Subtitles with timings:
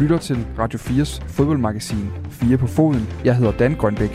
[0.00, 3.08] lytter til Radio 4's fodboldmagasin 4 på foden.
[3.24, 4.10] Jeg hedder Dan Grønbæk.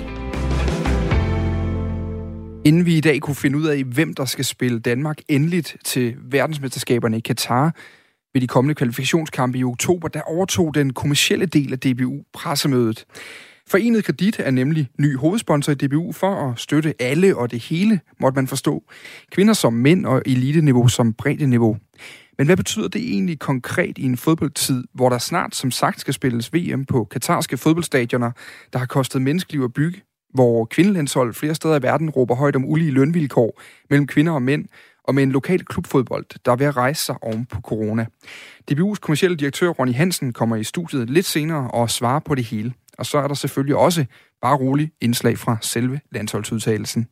[2.66, 6.16] Inden vi i dag kunne finde ud af, hvem der skal spille Danmark endeligt til
[6.32, 7.76] verdensmesterskaberne i Katar
[8.34, 13.06] ved de kommende kvalifikationskampe i oktober, der overtog den kommercielle del af DBU pressemødet.
[13.68, 18.00] Forenet Kredit er nemlig ny hovedsponsor i DBU for at støtte alle og det hele,
[18.20, 18.84] måtte man forstå.
[19.32, 21.78] Kvinder som mænd og eliteniveau som bredde niveau.
[22.38, 26.14] Men hvad betyder det egentlig konkret i en fodboldtid, hvor der snart som sagt skal
[26.14, 28.32] spilles VM på katarske fodboldstadioner,
[28.74, 30.02] der har kostet menneskeliv at bygge,
[30.34, 34.66] hvor kvindelandshold flere steder i verden råber højt om ulige lønvilkår mellem kvinder og mænd,
[35.04, 38.06] og med en lokal klubfodbold, der er ved at rejse sig oven på corona.
[38.72, 42.74] DBU's kommercielle direktør Ronny Hansen kommer i studiet lidt senere og svarer på det hele.
[42.98, 44.06] Og så er der selvfølgelig også
[44.42, 47.08] bare rolig indslag fra selve landsholdsudtagelsen.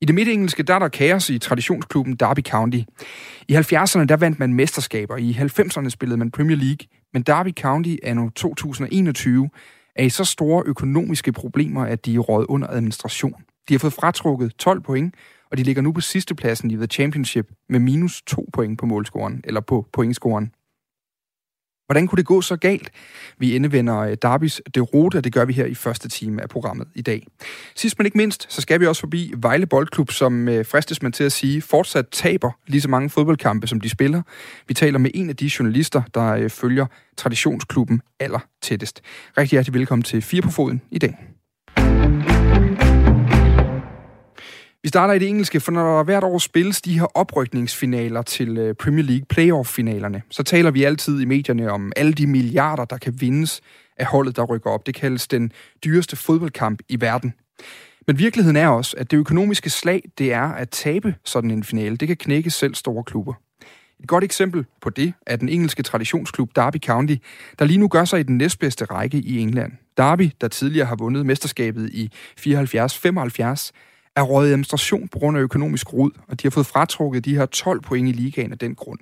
[0.00, 2.78] I det midtengelske, der er der kaos i traditionsklubben Derby County.
[3.48, 5.16] I 70'erne, der vandt man mesterskaber.
[5.16, 6.88] I 90'erne spillede man Premier League.
[7.12, 9.50] Men Derby County er nu 2021
[9.96, 13.34] er i så store økonomiske problemer, at de er råd under administration.
[13.68, 15.14] De har fået fratrukket 12 point,
[15.50, 18.86] og de ligger nu på sidste pladsen i The Championship med minus 2 point på
[18.86, 20.52] målscoren, eller på pointscoren.
[21.88, 22.90] Hvordan kunne det gå så galt?
[23.38, 26.88] Vi indevender øh, Darbys derute, og det gør vi her i første time af programmet
[26.94, 27.26] i dag.
[27.76, 31.12] Sidst men ikke mindst, så skal vi også forbi Vejle Boldklub, som øh, fristes man
[31.12, 34.22] til at sige, fortsat taber lige så mange fodboldkampe, som de spiller.
[34.68, 39.00] Vi taler med en af de journalister, der øh, følger traditionsklubben aller tættest.
[39.38, 41.14] Rigtig hjertelig velkommen til Fire på Foden i dag.
[44.82, 48.58] Vi starter i det engelske, for når der hvert år spilles de her oprykningsfinaler til
[48.58, 52.98] øh, Premier League playoff-finalerne, så taler vi altid i medierne om alle de milliarder, der
[52.98, 53.60] kan vindes
[53.96, 54.86] af holdet, der rykker op.
[54.86, 55.52] Det kaldes den
[55.84, 57.34] dyreste fodboldkamp i verden.
[58.06, 61.96] Men virkeligheden er også, at det økonomiske slag, det er at tabe sådan en finale.
[61.96, 63.34] Det kan knække selv store klubber.
[64.00, 67.14] Et godt eksempel på det er den engelske traditionsklub Derby County,
[67.58, 69.72] der lige nu gør sig i den næstbedste række i England.
[69.96, 73.70] Derby, der tidligere har vundet mesterskabet i 74-75,
[74.18, 77.36] er råd i administration på grund af økonomisk rod, og de har fået fratrukket de
[77.36, 78.98] her 12 point i ligaen af den grund.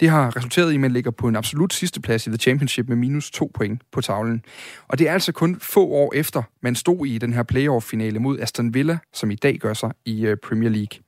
[0.00, 2.88] Det har resulteret i, at man ligger på en absolut sidste plads i The Championship
[2.88, 4.44] med minus to point på tavlen.
[4.88, 8.40] Og det er altså kun få år efter, man stod i den her playoff-finale mod
[8.40, 11.02] Aston Villa, som i dag gør sig i øh, Premier League.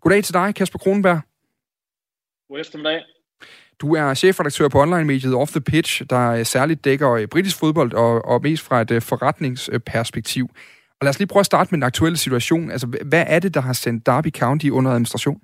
[0.00, 1.20] Goddag til dig, Kasper Kronenberg.
[2.48, 3.02] God eftermiddag.
[3.80, 7.92] Du er chefredaktør på online-mediet Off the Pitch, der øh, særligt dækker øh, britisk fodbold
[7.92, 10.50] og, og mest fra et forretningsperspektiv.
[11.02, 12.70] Og lad os lige prøve at starte med den aktuelle situation.
[12.70, 15.40] Altså, hvad er det, der har sendt Derby County under administration?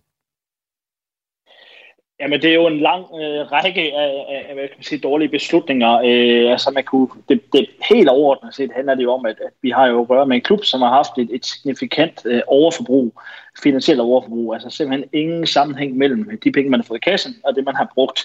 [2.20, 5.28] Jamen, det er jo en lang øh, række af, af hvad kan man sige, dårlige
[5.28, 5.92] beslutninger.
[6.04, 9.52] Øh, altså, man kunne, det, det helt overordnet set handler det jo om, at, at
[9.62, 12.42] vi har jo at gøre med en klub, som har haft et, et signifikant øh,
[12.46, 13.20] overforbrug,
[13.62, 14.54] finansielt overforbrug.
[14.54, 17.76] Altså simpelthen ingen sammenhæng mellem de penge, man har fået i kassen, og det, man
[17.76, 18.20] har brugt.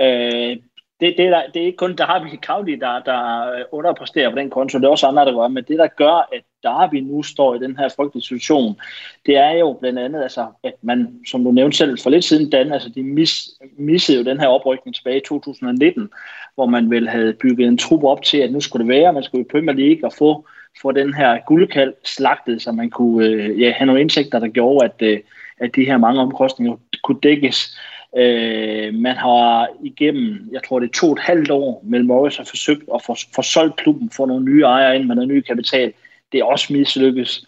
[0.00, 0.56] Øh,
[1.00, 4.50] det, det, der, det er ikke kun Derby County, der, der øh, underpresterer på den
[4.50, 7.54] konto, det er også andre, der gør, men det, der gør, at Derby nu står
[7.54, 8.80] i den her frygtelige situation,
[9.26, 12.50] det er jo blandt andet, altså, at man, som du nævnte selv for lidt siden,
[12.50, 16.10] Dan, altså, de mis, missede jo den her oprykning tilbage i 2019,
[16.54, 19.22] hvor man vel havde bygget en trup op til, at nu skulle det være, man
[19.22, 20.46] skulle i Premier League og få,
[20.82, 24.84] få den her guldkald slagtet, så man kunne øh, ja, have nogle indtægter, der gjorde,
[24.84, 25.20] at, øh,
[25.58, 27.76] at de her mange omkostninger kunne dækkes.
[28.16, 32.36] Øh, man har igennem, jeg tror det er to og et halvt år, mellem Morris
[32.36, 35.40] har forsøgt at få, få solgt klubben, få nogle nye ejere ind med noget ny
[35.40, 35.92] kapital.
[36.32, 37.46] Det er også mislykkes.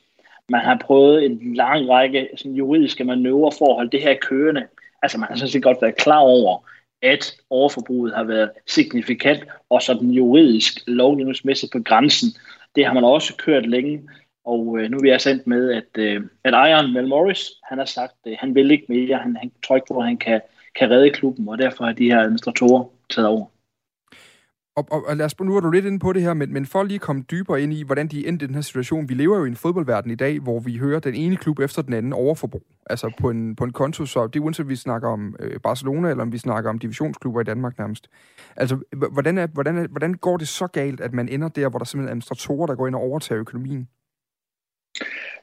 [0.49, 4.67] Man har prøvet en lang række sådan, juridiske manøvrer for at holde det her kørende.
[5.03, 6.59] Altså man har sådan set godt været klar over,
[7.03, 12.29] at overforbruget har været signifikant, og sådan juridisk lovgivningsmæssigt på grænsen.
[12.77, 14.03] Det har man også kørt længe,
[14.45, 17.79] og øh, nu er vi altså endt med, at, øh, at ejeren Mel Morris, han
[17.79, 19.19] har sagt, at han vil ikke mere.
[19.19, 20.41] Han, han tror ikke på, at han kan,
[20.79, 23.47] kan redde klubben, og derfor har de her administratorer taget over.
[24.77, 26.67] Og, og, og lad os, nu er du lidt inde på det her, men, men
[26.67, 29.09] for lige at komme dybere ind i, hvordan de endte i den her situation.
[29.09, 31.83] Vi lever jo i en fodboldverden i dag, hvor vi hører den ene klub efter
[31.83, 32.63] den anden overforbrug.
[32.87, 35.61] Altså på en, på en konto, så det er uanset, om vi snakker om øh,
[35.61, 38.09] Barcelona, eller om vi snakker om divisionsklubber i Danmark nærmest.
[38.57, 38.79] Altså,
[39.13, 41.85] hvordan, er, hvordan, er, hvordan går det så galt, at man ender der, hvor der
[41.85, 43.89] simpelthen er administratorer, der går ind og overtager økonomien?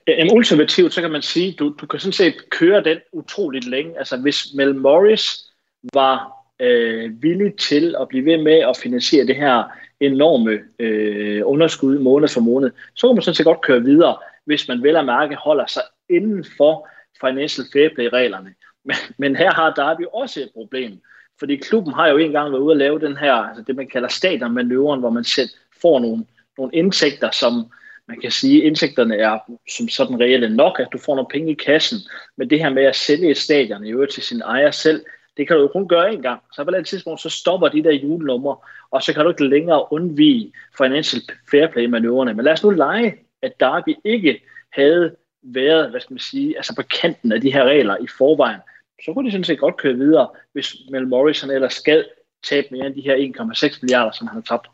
[0.08, 3.98] Jamen, ultimativt, så kan man sige, du, du kan sådan set køre den utroligt længe.
[3.98, 5.46] Altså, hvis Mel Morris
[5.94, 9.64] var øh, villig til at blive ved med at finansiere det her
[10.00, 14.68] enorme øh, underskud måned for måned, så kan man sådan set godt køre videre, hvis
[14.68, 16.88] man vel at mærke holder sig inden for
[17.22, 18.54] financial fair play-reglerne.
[18.86, 21.02] Men, men her har Derby også et problem,
[21.40, 24.08] fordi klubben har jo engang været ude at lave den her, altså det man kalder
[24.08, 25.50] stadionmanøvren, hvor man selv
[25.82, 26.26] får nogle,
[26.58, 27.72] nogle indtægter, som
[28.10, 29.40] man kan sige, at indtægterne er
[29.76, 31.98] som sådan reelle nok, at du får nogle penge i kassen,
[32.38, 35.06] men det her med at sælge stadion i øvrigt til sin ejer selv,
[35.38, 36.42] Det kan du jo kun gøre en gang.
[36.54, 39.94] Så på et tidspunkt, så stopper de der julenummer, og så kan du ikke længere
[39.94, 41.22] undvige financial
[41.52, 42.34] fair play manøvrerne.
[42.34, 44.42] Men lad os nu lege, at Darby ikke
[44.74, 48.60] havde været, hvad skal man sige, altså på kanten af de her regler i forvejen,
[49.06, 52.06] så kunne de sådan set godt køre videre, hvis Mel Morrison ellers skal
[52.44, 54.68] tabe mere end de her 1,6 milliarder, som han har tabt.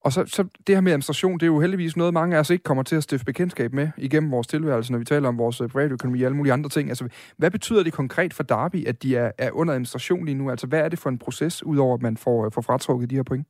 [0.00, 2.50] Og så, så det her med administration, det er jo heldigvis noget, mange af os
[2.50, 5.60] ikke kommer til at stifte bekendtskab med igennem vores tilværelse, når vi taler om vores
[5.60, 6.88] øh, privatøkonomi og alle mulige andre ting.
[6.88, 10.50] Altså, hvad betyder det konkret for Darby, at de er, er under administration lige nu?
[10.50, 13.16] Altså, hvad er det for en proces, udover at man får, øh, får fratrukket de
[13.16, 13.46] her point?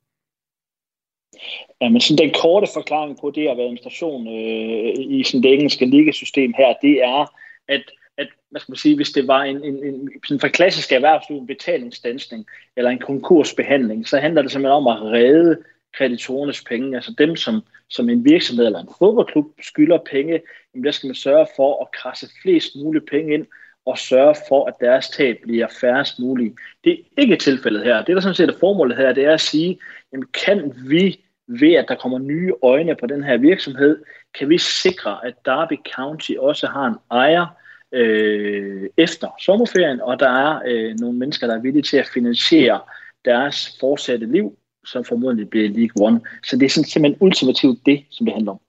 [1.81, 5.53] Ja, men sådan den korte forklaring på det at være administration øh, i sådan det
[5.53, 7.33] engelske ligasystem her, det er,
[7.67, 7.83] at
[8.19, 11.37] at, hvad skal man sige, hvis det var en, en, en sådan for klassisk erhvervsliv,
[11.37, 12.45] en betalingsdansning
[12.77, 15.63] eller en konkursbehandling, så handler det simpelthen om at redde
[15.97, 20.41] kreditorernes penge, altså dem, som, som en virksomhed eller en fodboldklub skylder penge,
[20.73, 23.45] jamen der skal man sørge for at krasse flest mulige penge ind,
[23.85, 26.53] og sørge for, at deres tab bliver færrest muligt.
[26.83, 28.03] Det er ikke tilfældet her.
[28.03, 29.79] Det, der sådan set er formålet her, det er at sige,
[30.11, 34.03] jamen kan vi ved at der kommer nye øjne på den her virksomhed,
[34.39, 37.45] kan vi sikre, at Derby County også har en ejer,
[37.91, 42.79] øh, efter sommerferien, og der er øh, nogle mennesker, der er villige til at finansiere
[43.25, 46.21] deres fortsatte liv, som formodentlig bliver League One.
[46.43, 48.59] Så det er sådan, simpelthen ultimativt det, som det handler om.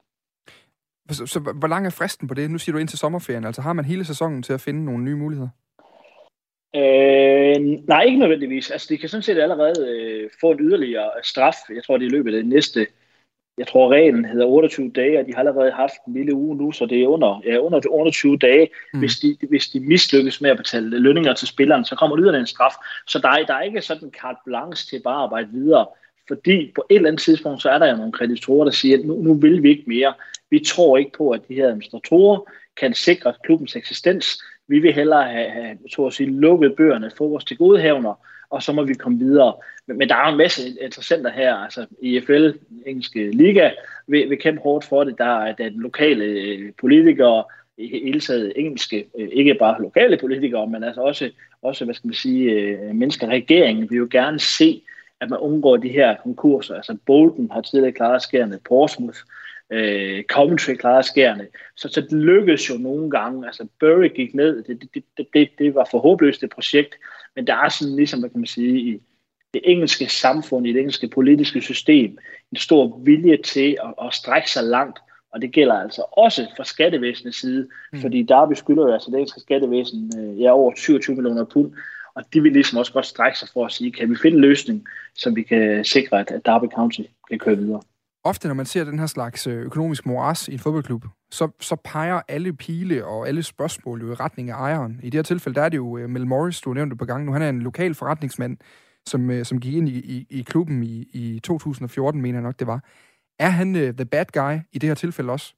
[1.10, 2.50] Så, så hvor lang er fristen på det?
[2.50, 3.44] Nu siger du ind til sommerferien.
[3.44, 5.48] Altså har man hele sæsonen til at finde nogle nye muligheder?
[6.76, 8.70] Øh, nej, ikke nødvendigvis.
[8.70, 11.56] Altså, de kan sådan set allerede øh, få en yderligere straf.
[11.74, 12.86] Jeg tror, det er i løbet af det næste
[13.60, 16.72] jeg tror reglen hedder 28 dage, og de har allerede haft en lille uge nu,
[16.72, 18.68] så det er under, ja, under 28 dage.
[18.92, 18.98] Mm.
[18.98, 22.46] Hvis, de, hvis de mislykkes med at betale lønninger til spilleren, så kommer yderligere en
[22.46, 22.74] straf.
[23.06, 25.86] Så der er, der er ikke sådan en carte blanche til bare at arbejde videre,
[26.28, 29.04] fordi på et eller andet tidspunkt, så er der jo nogle kreditorer, der siger, at
[29.04, 30.14] nu, nu vil vi ikke mere.
[30.50, 32.40] Vi tror ikke på, at de her administratorer
[32.76, 34.42] kan sikre klubbens eksistens.
[34.68, 38.14] Vi vil hellere have, have så at sige, lukket bøgerne for vores tilgodehavner,
[38.50, 39.55] og så må vi komme videre.
[39.87, 41.55] Men, men der er jo en masse interessenter her.
[41.55, 42.50] Altså EFL,
[42.87, 43.70] engelske liga,
[44.06, 45.19] vil, vil kæmpe hårdt for det.
[45.19, 47.44] Der er, der er lokale øh, politikere,
[47.79, 51.31] i hele taget engelske, øh, ikke bare lokale politikere, men altså også,
[51.62, 54.82] også hvad skal man sige, øh, mennesker i regeringen vil jo gerne se,
[55.20, 56.75] at man undgår de her konkurser.
[56.75, 59.19] Altså Bolton har tidligere klaret skærende, Portsmouth,
[59.70, 61.46] øh, Coventry klaret skærende.
[61.76, 63.46] Så, så det lykkedes jo nogle gange.
[63.46, 66.94] Altså Bury gik ned, det, det, det, det, det var forhåbløst det et projekt,
[67.37, 69.00] men der er sådan ligesom, hvad kan man sige, i
[69.55, 72.19] det engelske samfund, i det engelske politiske system,
[72.53, 74.99] en stor vilje til at, at strække sig langt,
[75.32, 78.00] og det gælder altså også fra skattevæsenets side, mm.
[78.00, 81.73] fordi der beskylder jo altså det engelske skattevæsen øh, ja, over 27 millioner pund,
[82.15, 84.41] og de vil ligesom også godt strække sig for at sige, kan vi finde en
[84.41, 87.00] løsning, så vi kan sikre, at Derby County
[87.31, 87.81] kan køre videre
[88.25, 91.76] ofte, når man ser den her slags øh, økonomisk moras i en fodboldklub, så, så
[91.76, 95.00] peger alle pile og alle spørgsmål jo i retning af ejeren.
[95.02, 97.25] I det her tilfælde, der er det jo øh, Mel Morris, du nævnte på gang
[97.25, 97.32] nu.
[97.32, 98.56] Han er en lokal forretningsmand,
[99.06, 102.58] som, øh, som gik ind i, i, i klubben i, i 2014, mener jeg nok,
[102.58, 102.84] det var.
[103.38, 105.55] Er han uh, the bad guy i det her tilfælde også?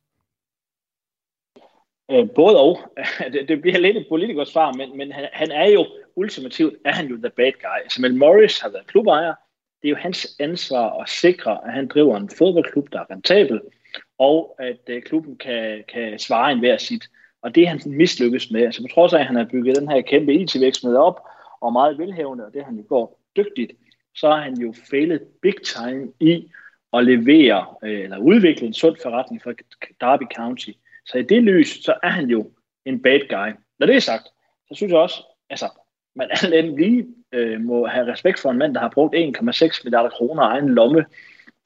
[2.35, 2.79] både og.
[3.33, 5.87] Det, det bliver lidt et politikers svar, men, men han, han er jo
[6.17, 7.79] ultimativt, er han jo the bad guy.
[7.83, 9.35] Altså Mel Morris har været klubejer,
[9.83, 13.61] det er jo hans ansvar at sikre, at han driver en fodboldklub, der er rentabel,
[14.19, 17.05] og at øh, klubben kan, kan svare en hver sit.
[17.43, 18.63] Og det er han mislykkes med.
[18.63, 21.21] Altså på trods af, at han har bygget den her kæmpe e IT-virksomhed op,
[21.61, 23.73] og meget velhævende, og det han jo går dygtigt,
[24.15, 26.51] så har han jo fejlet big time i
[26.93, 29.53] at levere øh, eller udvikle en sund forretning for
[30.01, 30.71] Derby County.
[31.07, 32.51] Så i det lys, så er han jo
[32.85, 33.59] en bad guy.
[33.79, 34.29] Når det er sagt,
[34.69, 35.69] så synes jeg også, altså,
[36.17, 40.11] man alt lige øh, må have respekt for en mand, der har brugt 1,6 milliarder
[40.11, 41.05] kroner egen lomme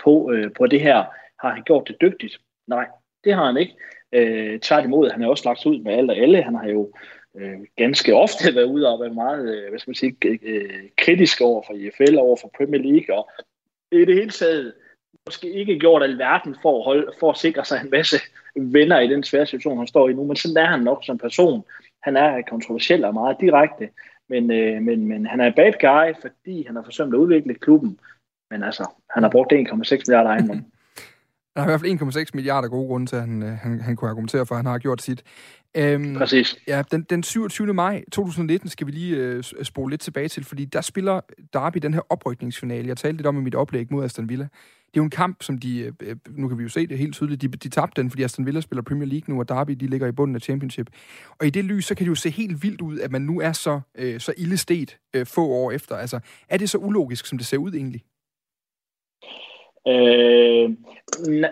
[0.04, 1.04] på, øh, på det her.
[1.40, 2.40] Har han gjort det dygtigt?
[2.66, 2.86] Nej,
[3.24, 3.74] det har han ikke.
[4.12, 6.42] Øh, tværtimod, han har også lagt ud med alt og alle.
[6.42, 6.92] Han har jo
[7.36, 11.40] øh, ganske ofte været ude og været meget øh, hvad skal man sige, øh, kritisk
[11.40, 13.30] over for IFL, over for Premier League, og
[13.92, 14.74] i det hele taget
[15.26, 18.16] måske ikke gjort alverden for at, holde, for at sikre sig en masse
[18.56, 21.18] venner i den svære situation, han står i nu, men sådan er han nok som
[21.18, 21.64] person.
[22.02, 23.88] Han er kontroversiel og meget direkte,
[24.28, 28.00] men, øh, men, men han er bad guy, fordi han har forsømt at udvikle klubben.
[28.50, 29.58] Men altså, han har brugt 1,6
[30.06, 30.64] milliarder ejendom.
[31.54, 33.96] Der er i hvert fald 1,6 milliarder gode grunde til, at han, øh, han, han
[33.96, 35.22] kunne argumentere for, at han har gjort sit.
[35.76, 36.56] Øhm, Præcis.
[36.66, 37.74] Ja, den, den 27.
[37.74, 41.20] maj 2019 skal vi lige øh, spole lidt tilbage til, fordi der spiller
[41.52, 42.88] Derby den her oprykningsfinale.
[42.88, 44.48] Jeg talte lidt om i mit oplæg mod Aston Villa.
[44.96, 46.98] Det er jo en kamp, som de, øh, øh, nu kan vi jo se det
[46.98, 49.72] helt tydeligt, de, de tabte den, fordi Aston Villa spiller Premier League nu, og Derby,
[49.72, 50.86] de ligger i bunden af Championship.
[51.40, 53.40] Og i det lys, så kan det jo se helt vildt ud, at man nu
[53.40, 55.96] er så, øh, så illestet øh, få år efter.
[55.96, 58.02] Altså, er det så ulogisk, som det ser ud egentlig?
[59.88, 60.70] Øh,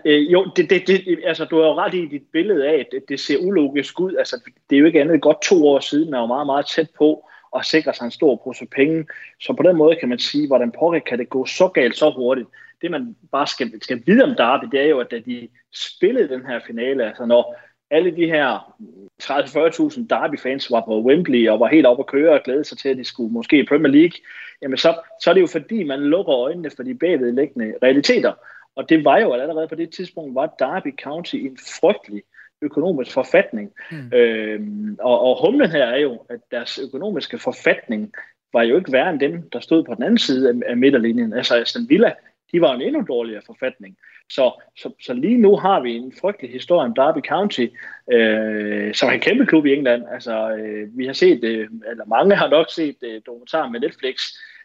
[0.06, 2.86] øh, jo, det, det, det, altså, du har jo ret i dit billede af, at
[2.92, 4.14] det, det ser ulogisk ud.
[4.14, 6.90] Altså, det er jo ikke andet godt to år siden, man var meget, meget tæt
[6.98, 9.06] på og sikre sig en stor pose penge.
[9.40, 12.10] Så på den måde kan man sige, hvordan pokker kan det gå så galt så
[12.10, 12.48] hurtigt.
[12.82, 16.28] Det man bare skal, skal vide om Derby, det er jo, at da de spillede
[16.28, 18.74] den her finale, altså når alle de her
[19.22, 22.88] 30-40.000 Derby-fans var på Wembley og var helt oppe at køre og glæde sig til,
[22.88, 24.18] at de skulle måske i Premier League,
[24.62, 28.32] jamen så, så er det jo fordi, man lukker øjnene for de bagvedliggende realiteter.
[28.76, 32.22] Og det var jo at allerede på det tidspunkt, var Derby County en frygtelig
[32.62, 33.72] økonomisk forfatning.
[33.90, 34.12] Mm.
[34.12, 38.12] Øhm, og, og humlen her er jo, at deres økonomiske forfatning
[38.52, 41.32] var jo ikke værre end dem, der stod på den anden side af, af midterlinjen.
[41.32, 42.12] Altså Aston Villa,
[42.54, 43.96] de var en endnu dårligere forfatning.
[44.30, 47.66] Så, så, så lige nu har vi en frygtelig historie om Derby County,
[48.12, 50.04] øh, som er en kæmpe klub i England.
[50.12, 54.20] Altså, øh, vi har set, øh, eller mange har nok set øh, dokumentaren med Netflix,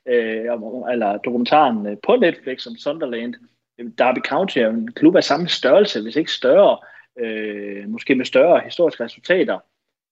[0.06, 0.46] øh,
[0.92, 3.36] eller dokumentaren øh, på Netflix om Sunderland.
[3.80, 6.78] Øh, Derby County er en klub af samme størrelse, hvis ikke større,
[7.20, 9.60] øh, måske med større historiske resultater.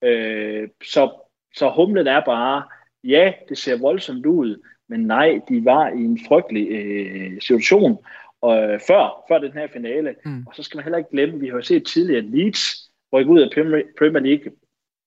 [0.04, 1.10] Øh, så,
[1.54, 2.62] så humlen er bare,
[3.04, 7.98] ja, det ser voldsomt ud, men nej, de var i en frygtelig øh, situation
[8.40, 10.14] og, øh, før, før den her finale.
[10.24, 10.44] Mm.
[10.46, 13.40] Og så skal man heller ikke glemme, vi har jo set tidligere Leeds rykke ud
[13.40, 13.50] af
[13.98, 14.52] Premier League,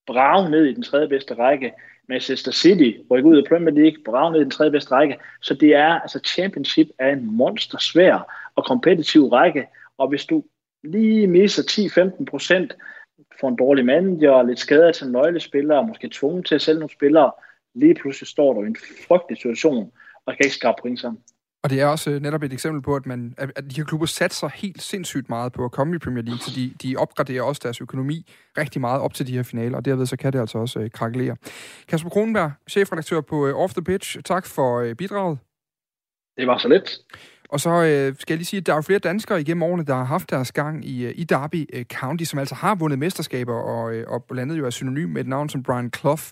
[0.08, 1.72] brag ned i den tredje bedste række.
[2.10, 5.18] Manchester City rykke ud af Premier League, brag ned i den tredje bedste række.
[5.42, 9.68] Så det er, altså championship er en monster svær og kompetitiv række.
[9.98, 10.44] Og hvis du
[10.84, 11.64] lige misser
[12.20, 12.74] 10-15 procent,
[13.40, 17.32] får en dårlig manager, lidt skader til nøglespillere, måske tvunget til at sælge nogle spillere,
[17.76, 19.92] lige pludselig står du i en frygtelig situation,
[20.26, 21.22] og kan ikke skabe point sammen.
[21.64, 24.06] Og det er også øh, netop et eksempel på, at, man, at de her klubber
[24.06, 27.62] satser helt sindssygt meget på at komme i Premier League, så de, de opgraderer også
[27.64, 28.26] deres økonomi
[28.58, 30.92] rigtig meget op til de her finaler, og derved så kan det altså også øh,
[30.92, 31.36] krakelere.
[31.88, 35.38] Kasper Kronenberg, chefredaktør på øh, Off The Pitch, tak for øh, bidraget.
[36.38, 36.90] Det var så lidt.
[37.50, 39.86] Og så øh, skal jeg lige sige, at der er jo flere danskere igennem årene,
[39.86, 43.00] der har haft deres gang i, øh, i Derby øh, County, som altså har vundet
[43.00, 46.24] mesterskaber, og, øh, og blandt andet jo er synonym med et navn som Brian Clough,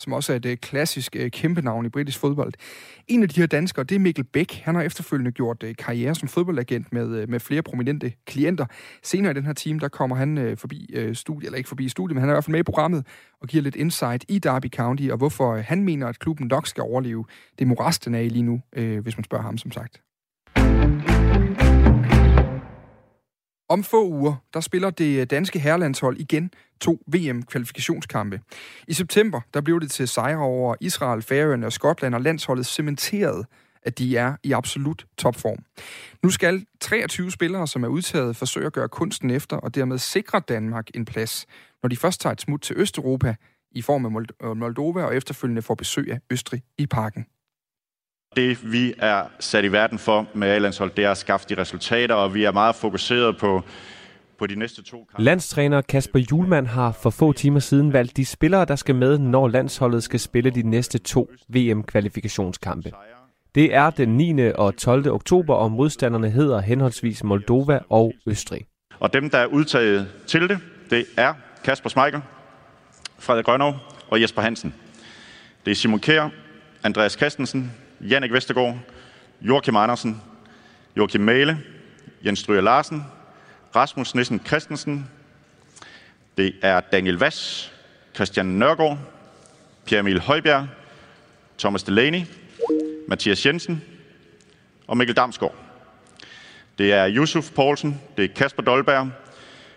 [0.00, 2.52] som også er et øh, klassisk øh, kæmpe navn i britisk fodbold.
[3.08, 4.60] En af de her danskere, det er Mikkel Bæk.
[4.64, 8.66] Han har efterfølgende gjort øh, karriere som fodboldagent med, øh, med flere prominente klienter.
[9.02, 11.88] Senere i den her team, der kommer han øh, forbi øh, studiet, eller ikke forbi
[11.88, 13.06] studiet, men han er i hvert fald med i programmet
[13.40, 16.82] og giver lidt insight i Derby County, og hvorfor han mener, at klubben nok skal
[16.82, 17.24] overleve
[17.58, 20.00] det morast, den er i lige nu, hvis man spørger ham, som sagt.
[23.68, 28.40] Om få uger, der spiller det øh, danske herrelandshold igen to VM-kvalifikationskampe.
[28.88, 33.44] I september, der blev det til sejre over Israel, Færøerne og Skotland, og landsholdet cementerede,
[33.82, 35.58] at de er i absolut topform.
[36.22, 40.40] Nu skal 23 spillere, som er udtaget, forsøge at gøre kunsten efter, og dermed sikre
[40.40, 41.46] Danmark en plads,
[41.82, 43.34] når de først tager et smut til Østeuropa
[43.70, 47.26] i form af Moldova, og efterfølgende får besøg af Østrig i parken.
[48.36, 52.14] Det vi er sat i verden for med A-landshold, det er at skaffe de resultater,
[52.14, 53.62] og vi er meget fokuseret på
[54.38, 55.22] på de næste to kampe.
[55.24, 59.48] Landstræner Kasper Julemand har for få timer siden valgt de spillere, der skal med, når
[59.48, 62.92] landsholdet skal spille de næste to VM-kvalifikationskampe.
[63.54, 64.52] Det er den 9.
[64.54, 65.10] og 12.
[65.10, 68.66] oktober, og modstanderne hedder henholdsvis Moldova og Østrig.
[69.00, 70.58] Og dem, der er udtaget til det,
[70.90, 72.20] det er Kasper Smeichel,
[73.18, 73.74] Frederik Grønov
[74.10, 74.74] og Jesper Hansen.
[75.64, 76.28] Det er Simon Kjær,
[76.82, 78.76] Andreas Christensen, Jannik Vestergaard,
[79.40, 80.22] Joachim Andersen,
[80.96, 81.58] Joachim Male,
[82.24, 83.04] Jens Stryger Larsen,
[83.76, 85.10] Rasmus Nissen Christensen.
[86.36, 87.72] Det er Daniel Vass,
[88.14, 88.98] Christian Nørgaard,
[89.84, 90.68] Pierre Emil Højbjerg,
[91.58, 92.22] Thomas Delaney,
[93.08, 93.84] Mathias Jensen
[94.86, 95.54] og Mikkel Damsgaard.
[96.78, 99.10] Det er Yusuf Poulsen, det er Kasper Dolberg,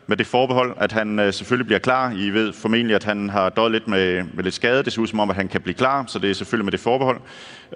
[0.09, 2.11] med det forbehold, at han øh, selvfølgelig bliver klar.
[2.11, 4.83] I ved formentlig, at han har døjet lidt med, med lidt skade.
[4.83, 6.71] Det ser ud som om, at han kan blive klar, så det er selvfølgelig med
[6.71, 7.21] det forbehold.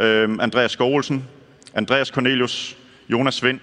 [0.01, 1.27] Øh, Andreas Skålsen,
[1.73, 2.77] Andreas Cornelius,
[3.09, 3.59] Jonas Svind,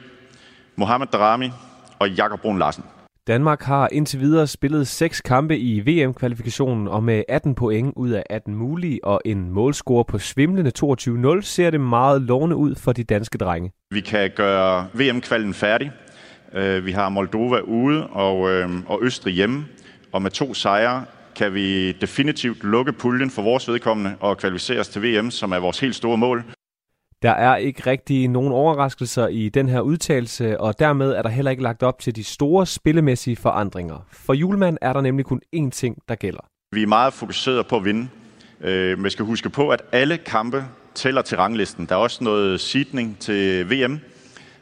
[0.76, 1.50] Mohamed Darami
[1.98, 2.84] og Jakob Brun Larsen.
[3.26, 8.22] Danmark har indtil videre spillet seks kampe i VM-kvalifikationen, og med 18 point ud af
[8.30, 13.04] 18 mulige og en målscore på svimlende 22-0, ser det meget lovende ud for de
[13.04, 13.72] danske drenge.
[13.90, 15.92] Vi kan gøre VM-kvalen færdig.
[16.54, 19.66] Øh, vi har Moldova ude og, øh, og Østrig hjemme,
[20.12, 21.04] og med to sejre
[21.36, 25.58] kan vi definitivt lukke puljen for vores vedkommende og kvalificere os til VM, som er
[25.58, 26.44] vores helt store mål.
[27.22, 31.50] Der er ikke rigtig nogen overraskelser i den her udtalelse, og dermed er der heller
[31.50, 34.06] ikke lagt op til de store spillemæssige forandringer.
[34.12, 36.40] For julemand er der nemlig kun én ting, der gælder.
[36.72, 38.08] Vi er meget fokuseret på at vinde.
[38.60, 40.64] Øh, vi skal huske på, at alle kampe
[40.94, 41.86] tæller til ranglisten.
[41.86, 44.00] Der er også noget seedning til VM,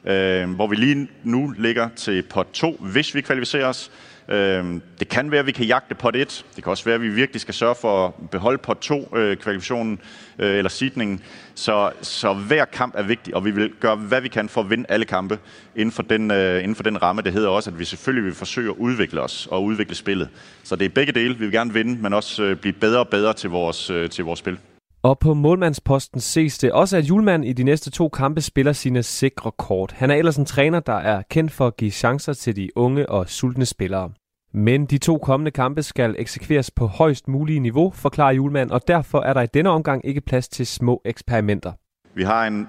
[0.04, 3.90] øh, hvor vi lige nu ligger til pot 2, hvis vi kvalificerer os.
[4.28, 6.44] Øh, det kan være, at vi kan jagte pot 1.
[6.56, 9.36] Det kan også være, at vi virkelig skal sørge for at beholde pot 2 øh,
[9.36, 10.00] kvalifikationen
[10.38, 11.20] øh, eller sidningen.
[11.54, 14.70] Så, så hver kamp er vigtig, og vi vil gøre, hvad vi kan for at
[14.70, 15.38] vinde alle kampe
[15.76, 17.22] inden for den, øh, inden for den ramme.
[17.22, 20.28] Det hedder også, at vi selvfølgelig vil forsøge at udvikle os og udvikle spillet.
[20.62, 21.34] Så det er begge dele.
[21.34, 24.24] Vi vil gerne vinde, men også øh, blive bedre og bedre til vores, øh, til
[24.24, 24.58] vores spil.
[25.02, 29.02] Og på målmandsposten ses det også, at Julemand i de næste to kampe spiller sine
[29.02, 29.92] sikre kort.
[29.92, 33.08] Han er ellers en træner, der er kendt for at give chancer til de unge
[33.08, 34.10] og sultne spillere.
[34.52, 39.20] Men de to kommende kampe skal eksekveres på højst mulige niveau, forklarer Julemand, og derfor
[39.20, 41.72] er der i denne omgang ikke plads til små eksperimenter.
[42.14, 42.68] Vi har en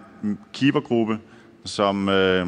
[0.54, 1.20] keepergruppe,
[1.66, 2.48] som, øh,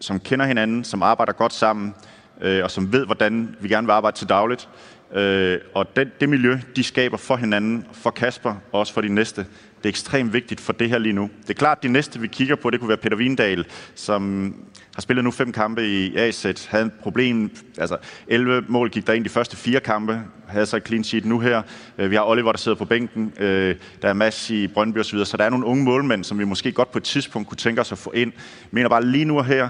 [0.00, 1.94] som kender hinanden, som arbejder godt sammen,
[2.40, 4.68] øh, og som ved, hvordan vi gerne vil arbejde til dagligt.
[5.14, 9.08] Øh, og den, det miljø, de skaber for hinanden, for Kasper og også for de
[9.08, 9.40] næste,
[9.78, 11.30] det er ekstremt vigtigt for det her lige nu.
[11.42, 14.54] Det er klart, at de næste, vi kigger på, det kunne være Peter Vindal, som
[14.94, 17.96] har spillet nu fem kampe i AZ, havde et problem, altså
[18.26, 21.40] 11 mål gik der ind de første fire kampe, havde så et clean sheet nu
[21.40, 21.62] her.
[21.98, 25.24] Øh, vi har Oliver, der sidder på bænken, øh, der er Mads i Brøndby osv.,
[25.24, 27.80] så der er nogle unge målmænd, som vi måske godt på et tidspunkt kunne tænke
[27.80, 28.32] os at få ind.
[28.36, 29.68] Jeg mener bare lige nu og her,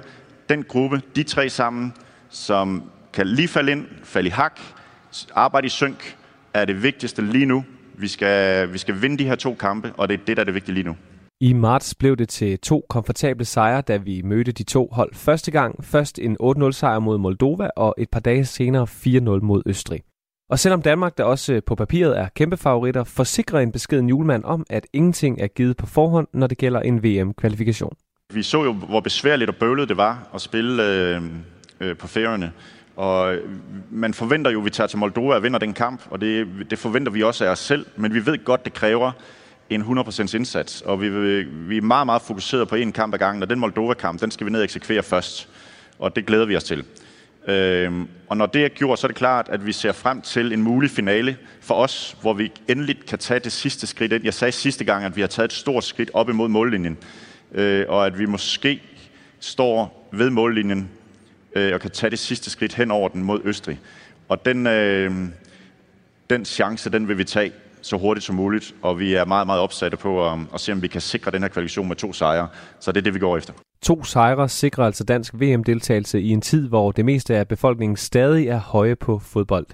[0.49, 1.93] den gruppe, de tre sammen,
[2.31, 4.61] som kan lige falde ind, falde i hak,
[5.35, 6.17] arbejde i synk,
[6.55, 7.65] er det vigtigste lige nu.
[7.99, 10.45] Vi skal, vi skal vinde de her to kampe, og det er det, der er
[10.45, 10.97] det vigtige lige nu.
[11.41, 15.51] I marts blev det til to komfortable sejre, da vi mødte de to hold første
[15.51, 15.85] gang.
[15.85, 20.01] Først en 8-0 sejr mod Moldova, og et par dage senere 4-0 mod Østrig.
[20.51, 24.67] Og selvom Danmark, der også på papiret er kæmpe favoritter, forsikrer en beskeden julemand om,
[24.71, 27.97] at ingenting er givet på forhånd, når det gælder en VM-kvalifikation.
[28.33, 31.23] Vi så jo, hvor besværligt og bøvlet det var at spille øh,
[31.81, 32.53] øh, på færøerne.
[32.99, 33.37] Og
[33.91, 36.79] man forventer jo, at vi tager til Moldova og vinder den kamp, og det, det
[36.79, 37.87] forventer vi også af os selv.
[37.97, 39.13] Men vi ved godt, det kræver
[39.71, 41.09] en 100% indsats, og vi,
[41.43, 44.47] vi er meget, meget fokuseret på en kamp ad gangen, og den Moldova-kamp, den skal
[44.47, 45.49] vi ned og eksekvere først,
[45.99, 46.85] og det glæder vi os til.
[47.49, 50.53] Øhm, og når det er gjort, så er det klart, at vi ser frem til
[50.53, 54.25] en mulig finale for os, hvor vi endelig kan tage det sidste skridt ind.
[54.25, 56.99] Jeg sagde sidste gang, at vi har taget et stort skridt op imod mållinjen,
[57.53, 58.83] øh, og at vi måske
[59.41, 60.91] står ved mållinjen
[61.55, 63.81] øh, og kan tage det sidste skridt hen over den mod Østrig.
[64.29, 65.13] Og den, øh,
[66.31, 67.53] den chance, den vil vi tage
[67.83, 70.83] så hurtigt som muligt, og vi er meget, meget opsatte på at, at se, om
[70.83, 72.49] vi kan sikre den her kvalifikation med to sejre.
[72.81, 73.53] Så det er det, vi går efter.
[73.83, 78.49] To sejre sikrer altså dansk VM-deltagelse i en tid, hvor det meste af befolkningen stadig
[78.49, 79.67] er høje på fodbold.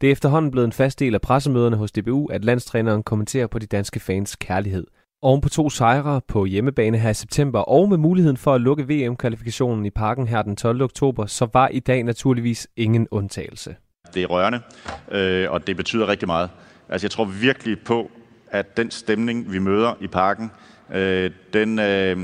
[0.00, 3.58] Det er efterhånden blevet en fast del af pressemøderne hos DBU, at landstræneren kommenterer på
[3.58, 4.86] de danske fans kærlighed.
[5.22, 8.84] Oven på to sejre på hjemmebane her i september, og med muligheden for at lukke
[8.88, 10.82] VM-kvalifikationen i parken her den 12.
[10.82, 13.76] oktober, så var i dag naturligvis ingen undtagelse.
[14.14, 14.60] Det er rørende,
[15.10, 16.50] øh, og det betyder rigtig meget.
[16.88, 18.10] Altså jeg tror virkelig på,
[18.50, 20.50] at den stemning, vi møder i parken,
[20.92, 22.18] øh, den, øh,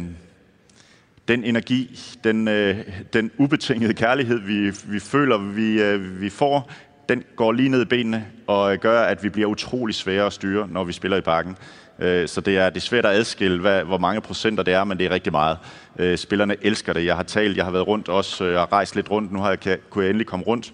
[1.29, 2.79] den energi, den, øh,
[3.13, 6.71] den ubetingede kærlighed, vi, vi føler, vi, øh, vi får,
[7.09, 10.69] den går lige ned i benene og gør, at vi bliver utrolig svære at styre,
[10.69, 11.57] når vi spiller i parken.
[11.99, 14.85] Øh, så det er, det er svært at adskille, hvad, hvor mange procenter det er,
[14.85, 15.59] men det er rigtig meget.
[15.99, 17.05] Øh, spillerne elsker det.
[17.05, 19.33] Jeg har talt, jeg har været rundt også, øh, jeg har rejst lidt rundt.
[19.33, 20.73] Nu har jeg, kunne jeg endelig komme rundt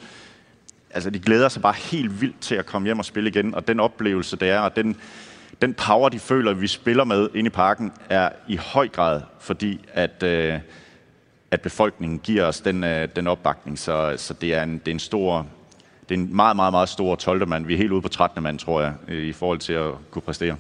[0.94, 3.68] altså, de glæder sig bare helt vildt til at komme hjem og spille igen, og
[3.68, 4.96] den oplevelse, det er, og den,
[5.62, 9.80] den power, de føler, vi spiller med inde i parken, er i høj grad, fordi
[9.92, 10.58] at, øh,
[11.50, 13.78] at befolkningen giver os den, øh, den opbakning.
[13.78, 15.46] Så, så det, er en, det er en stor,
[16.08, 17.48] det er en meget, meget, meget stor 12.
[17.48, 17.66] mand.
[17.66, 18.42] Vi er helt ude på 13.
[18.42, 20.56] mand, tror jeg, i forhold til at kunne præstere.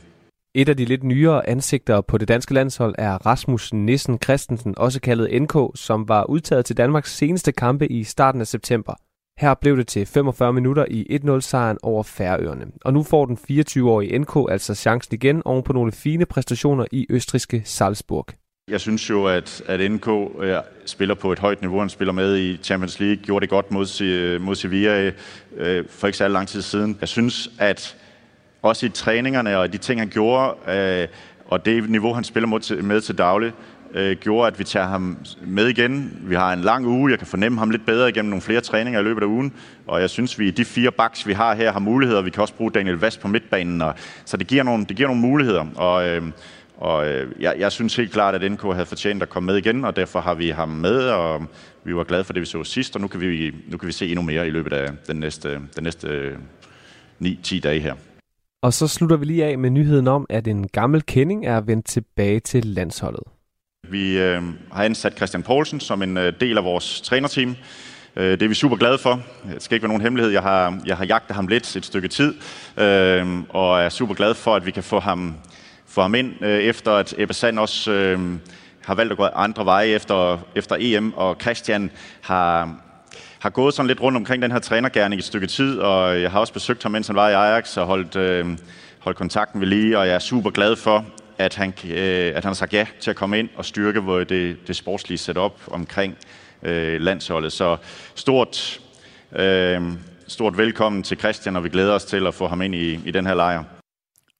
[0.54, 5.00] Et af de lidt nyere ansigter på det danske landshold er Rasmus Nissen Christensen, også
[5.00, 8.94] kaldet NK, som var udtaget til Danmarks seneste kampe i starten af september.
[9.38, 12.66] Her blev det til 45 minutter i 1-0-sejren over Færøerne.
[12.84, 17.06] Og nu får den 24-årige NK altså chancen igen oven på nogle fine præstationer i
[17.10, 18.26] østriske Salzburg.
[18.68, 20.08] Jeg synes jo, at, at NK
[20.40, 21.78] øh, spiller på et højt niveau.
[21.78, 25.12] Han spiller med i Champions League, gjorde det godt mod, øh, mod Sevilla
[25.56, 26.96] øh, for ikke så lang tid siden.
[27.00, 27.96] Jeg synes, at
[28.62, 31.08] også i træningerne og de ting, han gjorde, øh,
[31.46, 33.52] og det niveau, han spiller med til, med til daglig,
[33.94, 36.18] øh, gjorde, at vi tager ham med igen.
[36.22, 39.00] Vi har en lang uge, jeg kan fornemme ham lidt bedre igennem nogle flere træninger
[39.00, 39.52] i løbet af ugen,
[39.86, 42.22] og jeg synes, vi de fire backs, vi har her, har muligheder.
[42.22, 43.94] Vi kan også bruge Daniel Vast på midtbanen, og,
[44.24, 45.66] så det giver nogle, det giver nogle muligheder.
[45.74, 46.22] Og, øh,
[46.76, 49.84] og øh, jeg, jeg synes helt klart, at NK havde fortjent at komme med igen,
[49.84, 51.46] og derfor har vi ham med, og
[51.84, 53.92] vi var glade for det, vi så sidst, og nu kan vi, nu kan vi
[53.92, 56.36] se endnu mere i løbet af den næste, den næste øh,
[57.24, 57.94] 9-10 dage her.
[58.62, 61.86] Og så slutter vi lige af med nyheden om, at en gammel kending er vendt
[61.86, 63.22] tilbage til landsholdet.
[63.88, 67.56] Vi øh, har ansat Christian Poulsen som en øh, del af vores trænerteam.
[68.16, 69.20] Øh, det er vi super glade for.
[69.54, 70.32] Det skal ikke være nogen hemmelighed.
[70.32, 72.34] Jeg har, jeg har jagtet ham lidt et stykke tid,
[72.76, 75.34] øh, og er super glad for, at vi kan få ham,
[75.86, 78.20] få ham ind, øh, efter at Ebbe Sand også øh,
[78.84, 82.81] har valgt at gå andre veje efter, efter EM, og Christian har,
[83.42, 86.40] har gået sådan lidt rundt omkring den her trænergærning et stykke tid, og jeg har
[86.40, 88.46] også besøgt ham, mens han var i Ajax, og holdt, øh,
[88.98, 91.04] holdt kontakten ved lige, og jeg er super glad for,
[91.38, 94.68] at han, øh, at han har sagt ja til at komme ind og styrke det,
[94.68, 96.16] det sportslige setup omkring
[96.62, 97.52] øh, landsholdet.
[97.52, 97.76] Så
[98.14, 98.80] stort,
[99.36, 99.82] øh,
[100.26, 103.10] stort velkommen til Christian, og vi glæder os til at få ham ind i, i
[103.10, 103.64] den her lejr.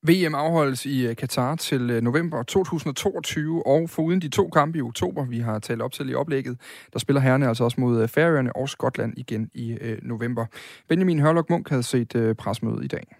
[0.08, 4.82] VM afholdes i øh, Katar til øh, november 2022, og foruden de to kampe i
[4.82, 6.58] oktober, vi har talt op til i oplægget,
[6.92, 10.46] der spiller herrene altså også mod øh, Færøerne og Skotland igen i øh, november.
[10.88, 13.16] Benjamin Hørlok Munk havde set øh, presmødet i dag.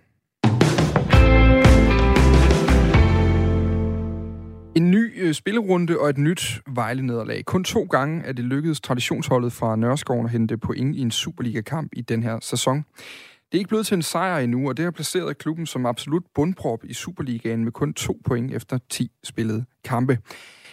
[4.74, 7.44] En ny spillerunde og et nyt Vejle-nederlag.
[7.44, 11.92] Kun to gange er det lykkedes traditionsholdet fra Nørreskoven at hente point i en Superliga-kamp
[11.92, 12.84] i den her sæson.
[13.52, 16.24] Det er ikke blevet til en sejr endnu, og det har placeret klubben som absolut
[16.34, 20.18] bundprop i Superligaen med kun to point efter 10 spillede kampe.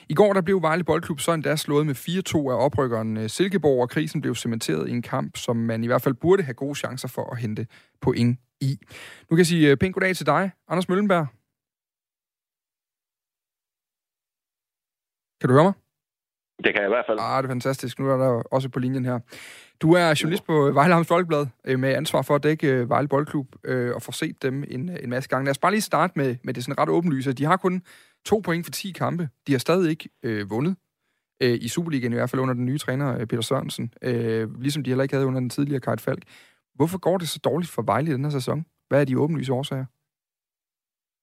[0.10, 3.82] I går der blev Vejle Boldklub så endda slået med 4-2 af oprykkeren øh, Silkeborg,
[3.82, 6.76] og krisen blev cementeret i en kamp, som man i hvert fald burde have gode
[6.76, 7.68] chancer for at hente
[8.02, 8.78] point i.
[9.30, 11.28] Nu kan jeg sige øh, pænt goddag til dig, Anders Møllenberg.
[15.42, 15.89] Kan du høre mig?
[16.64, 17.20] Det kan jeg i hvert fald.
[17.22, 18.00] Ah, det er fantastisk.
[18.00, 19.20] Nu er der også på linjen her.
[19.82, 23.08] Du er journalist på Vejle Havns Folkeblad øh, med ansvar for at dække øh, Vejle
[23.08, 25.46] Boldklub øh, og få set dem en, en masse gange.
[25.46, 27.34] Lad os bare lige starte med, med det sådan ret åbenlyse.
[27.34, 27.84] De har kun
[28.26, 29.30] to point for 10 kampe.
[29.48, 30.76] De har stadig ikke øh, vundet
[31.44, 33.94] øh, i Superligaen, i hvert fald under den nye træner Peter Sørensen.
[34.02, 36.24] Øh, ligesom de heller ikke havde under den tidligere Kajt Falk.
[36.76, 38.66] Hvorfor går det så dårligt for Vejle i den her sæson?
[38.90, 39.86] Hvad er de åbenlyse årsager?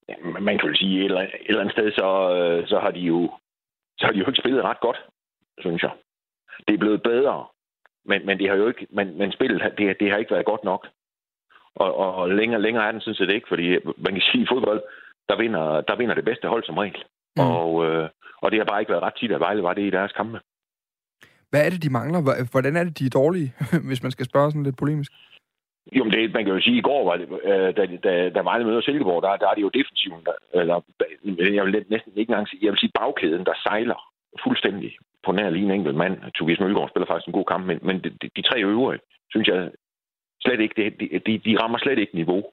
[0.08, 2.08] Ja, man kan jo sige, eller, et eller andet sted, så,
[2.66, 3.30] så har de jo
[3.98, 4.98] så har de jo ikke spillet ret godt,
[5.60, 5.90] synes jeg.
[6.68, 7.46] Det er blevet bedre,
[8.04, 10.64] men, men det har jo ikke, men, men spillet, det, det har ikke været godt
[10.64, 10.86] nok.
[11.74, 13.66] Og, og længere, længere er den sådan set ikke, fordi
[13.96, 14.82] man kan sige, i fodbold,
[15.28, 17.04] der vinder, der vinder det bedste hold som regel.
[17.36, 17.42] Mm.
[17.42, 18.08] Og, øh,
[18.42, 20.40] og det har bare ikke været ret tit, at Vejle var det i deres kampe.
[21.50, 22.20] Hvad er det, de mangler?
[22.50, 23.54] Hvordan er det, de er dårlige,
[23.88, 25.12] hvis man skal spørge sådan lidt polemisk?
[25.92, 28.40] Jo, men det, man kan jo sige, i går, var det, øh, da, da, da
[28.40, 30.80] Vejle møder Silkeborg, der, der er det jo defensiven, der, eller
[31.54, 34.00] jeg vil næsten ikke engang sige, jeg vil sige bagkæden, der sejler
[34.44, 36.32] fuldstændig på nær lige en enkelt mand.
[36.32, 39.70] Tobias Mølgaard spiller faktisk en god kamp, men, men de, de tre øvrige, synes jeg
[40.40, 42.44] slet ikke, de, de, de rammer slet ikke niveau.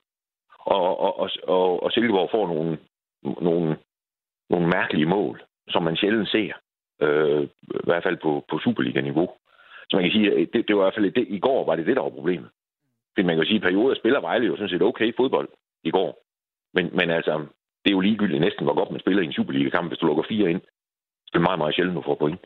[0.65, 2.77] Og, og, og, og, og Silkeborg får nogle,
[3.41, 3.77] nogle,
[4.49, 6.53] nogle mærkelige mål, som man sjældent ser,
[7.01, 9.29] øh, i hvert fald på, på Superliga-niveau.
[9.89, 11.85] Så man kan sige, det, det var i hvert fald det, i går var det
[11.85, 12.49] det, der var problemet.
[13.13, 15.49] Fordi man kan sige, at perioder spiller Vejle jo sådan set okay fodbold
[15.83, 16.23] i går.
[16.73, 17.33] Men, men altså,
[17.83, 20.23] det er jo ligegyldigt næsten, hvor godt man spiller i en Superliga-kamp, hvis du lukker
[20.29, 20.61] fire ind.
[21.33, 22.39] Det er meget, meget sjældent, du får point.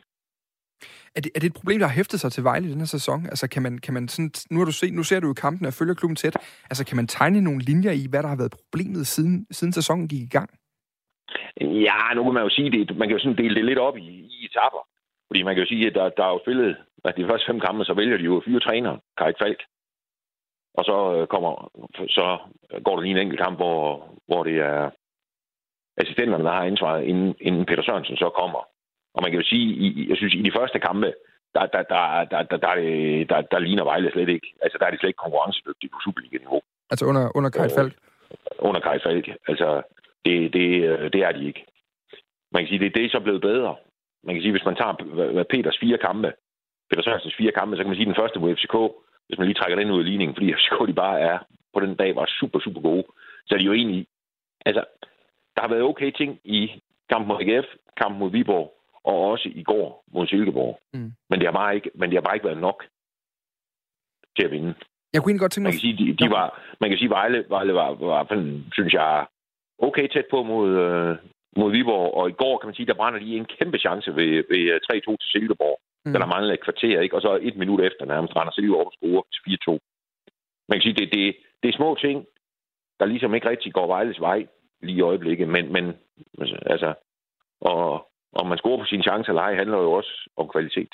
[1.16, 2.94] Er det, er det et problem, der har hæftet sig til Vejle i den her
[2.96, 3.26] sæson?
[3.26, 5.66] Altså, kan man, kan man sådan, nu, har du set, nu ser du jo kampen
[5.66, 6.36] og følger klubben tæt.
[6.70, 10.08] Altså, kan man tegne nogle linjer i, hvad der har været problemet, siden, siden sæsonen
[10.08, 10.50] gik i gang?
[11.60, 12.96] Ja, nu kan man jo sige det.
[12.96, 14.82] Man kan jo sådan dele det lidt op i, i etapper.
[15.28, 17.60] Fordi man kan jo sige, at der, der er jo spillet, at de første fem
[17.60, 19.60] kampe, så vælger de jo at fyre træner, Kajt Falk.
[20.78, 21.52] Og så øh, kommer,
[22.08, 22.26] så
[22.84, 23.82] går der lige en enkelt kamp, hvor,
[24.26, 24.90] hvor det er
[25.96, 28.62] assistenterne, der har ansvaret, inden, inden Peter Sørensen så kommer.
[29.14, 31.14] Og man kan jo sige, i, jeg synes, i de første kampe,
[31.54, 34.48] der, der, der, der, der, der, der, der, der ligner Vejle slet ikke.
[34.62, 36.60] Altså, der er de slet ikke konkurrencedygtige på Superliga-niveau.
[36.90, 37.94] Altså under, under Kaj øh, Falk?
[38.58, 39.28] Under Kaj Falk.
[39.48, 39.82] Altså,
[40.24, 41.64] det, det, øh, det er de ikke.
[42.52, 43.76] Man kan sige, det, det er så blevet bedre.
[44.24, 46.32] Man kan sige, hvis man tager Peters fire kampe,
[46.90, 48.76] Peter Sørensens fire kampe, så kan man sige, at den første mod FCK,
[49.26, 51.38] hvis man lige trækker den ud af ligningen, fordi FCK de bare er
[51.74, 53.04] på den dag var super, super gode,
[53.46, 54.06] så er de jo egentlig...
[54.66, 54.84] Altså,
[55.54, 57.66] der har været okay ting i kampen mod AGF,
[57.96, 58.77] kampen mod Viborg,
[59.10, 60.80] og også i går mod Silkeborg.
[60.94, 61.12] Mm.
[61.30, 62.84] Men, det har bare ikke, men det har bare ikke været nok
[64.36, 64.74] til at vinde.
[65.12, 65.68] Jeg kunne godt tænke mig...
[65.68, 66.46] Man kan sige, de, de var,
[66.80, 69.26] man kan sige Vejle, Vejle var, var, var, synes jeg,
[69.78, 71.16] okay tæt på mod, øh,
[71.56, 74.32] mod Viborg, og i går kan man sige, der brænder de en kæmpe chance ved,
[74.50, 75.78] ved 3-2 til Silkeborg.
[76.04, 76.12] Mm.
[76.12, 77.16] Den har manglet et kvarter, ikke?
[77.16, 79.78] Og så et minut efter nærmest render lige over og score til 4-2.
[80.68, 82.26] Man kan sige, det, det, det er små ting,
[83.00, 84.46] der ligesom ikke rigtig går Vejles vej
[84.82, 85.84] lige i øjeblikket, men, men
[86.66, 86.94] altså,
[87.60, 90.92] og, og man scorer på sine chancer eller ej, handler jo også om kvalitet.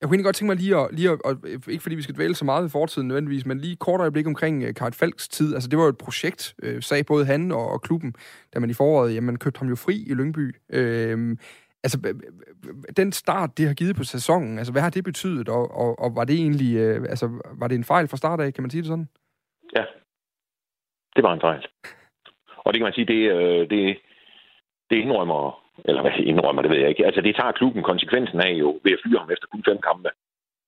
[0.00, 1.32] Jeg kunne egentlig godt tænke mig lige at, lige at, og
[1.70, 4.62] ikke fordi vi skal dvæle så meget ved fortiden nødvendigvis, men lige kort øjeblik omkring
[4.62, 5.54] uh, øh, Karl Falks tid.
[5.54, 8.14] Altså det var jo et projekt, uh, sagde både han og, og klubben,
[8.54, 10.46] da man i foråret, jamen købte ham jo fri i Lyngby.
[10.76, 11.36] Uh,
[11.84, 11.98] Altså,
[12.96, 16.16] den start, det har givet på sæsonen, altså, hvad har det betydet, og, og, og
[16.16, 17.26] var det egentlig, øh, altså,
[17.60, 19.08] var det en fejl fra start af, kan man sige det sådan?
[19.76, 19.84] Ja,
[21.16, 21.66] det var en fejl.
[22.56, 23.98] Og det kan man sige, det, øh, det,
[24.90, 27.06] det indrømmer, eller hvad indrømmer, det ved jeg ikke.
[27.06, 30.10] Altså, det tager klubben konsekvensen af jo, ved at fyre ham efter kun fem kampe.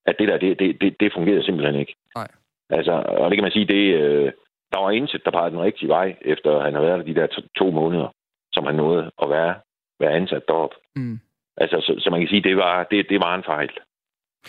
[0.07, 1.95] At det der, det, det, det, det fungerede simpelthen ikke.
[2.17, 2.29] Nej.
[2.71, 4.33] Altså, og det kan man sige, det, øh,
[4.73, 7.27] der var indsat, der pegede den rigtige vej, efter han har været der de der
[7.27, 8.09] to, to måneder,
[8.53, 9.55] som han nåede at være
[10.01, 10.77] være ansat deroppe.
[10.97, 11.21] Mm.
[11.57, 13.71] Altså, så, så man kan sige, det var, det, det var en fejl.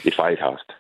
[0.06, 0.72] Et fejlhast.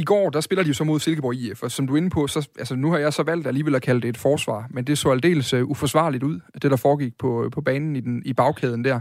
[0.00, 2.10] I går, der spiller de jo så mod Silkeborg IF, og som du er inde
[2.10, 4.84] på, så, altså, nu har jeg så valgt alligevel at kalde det et forsvar, men
[4.84, 8.22] det så aldeles uh, uforsvarligt ud, det der foregik på, øh, på banen i, den,
[8.24, 9.00] i bagkæden der.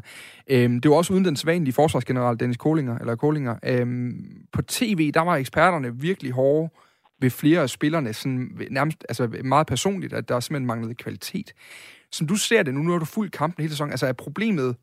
[0.49, 3.55] Øhm, det var også uden den sædvanlige forsvarsgeneral Dennis Kolinger, eller Kolinger.
[3.65, 6.69] Øhm, på tv, der var eksperterne virkelig hårde
[7.21, 11.53] ved flere af spillerne, sådan nærmest altså meget personligt, at der simpelthen manglede kvalitet.
[12.11, 14.75] Som du ser det nu, nu har du fuldt kampen hele sæsonen, altså er problemet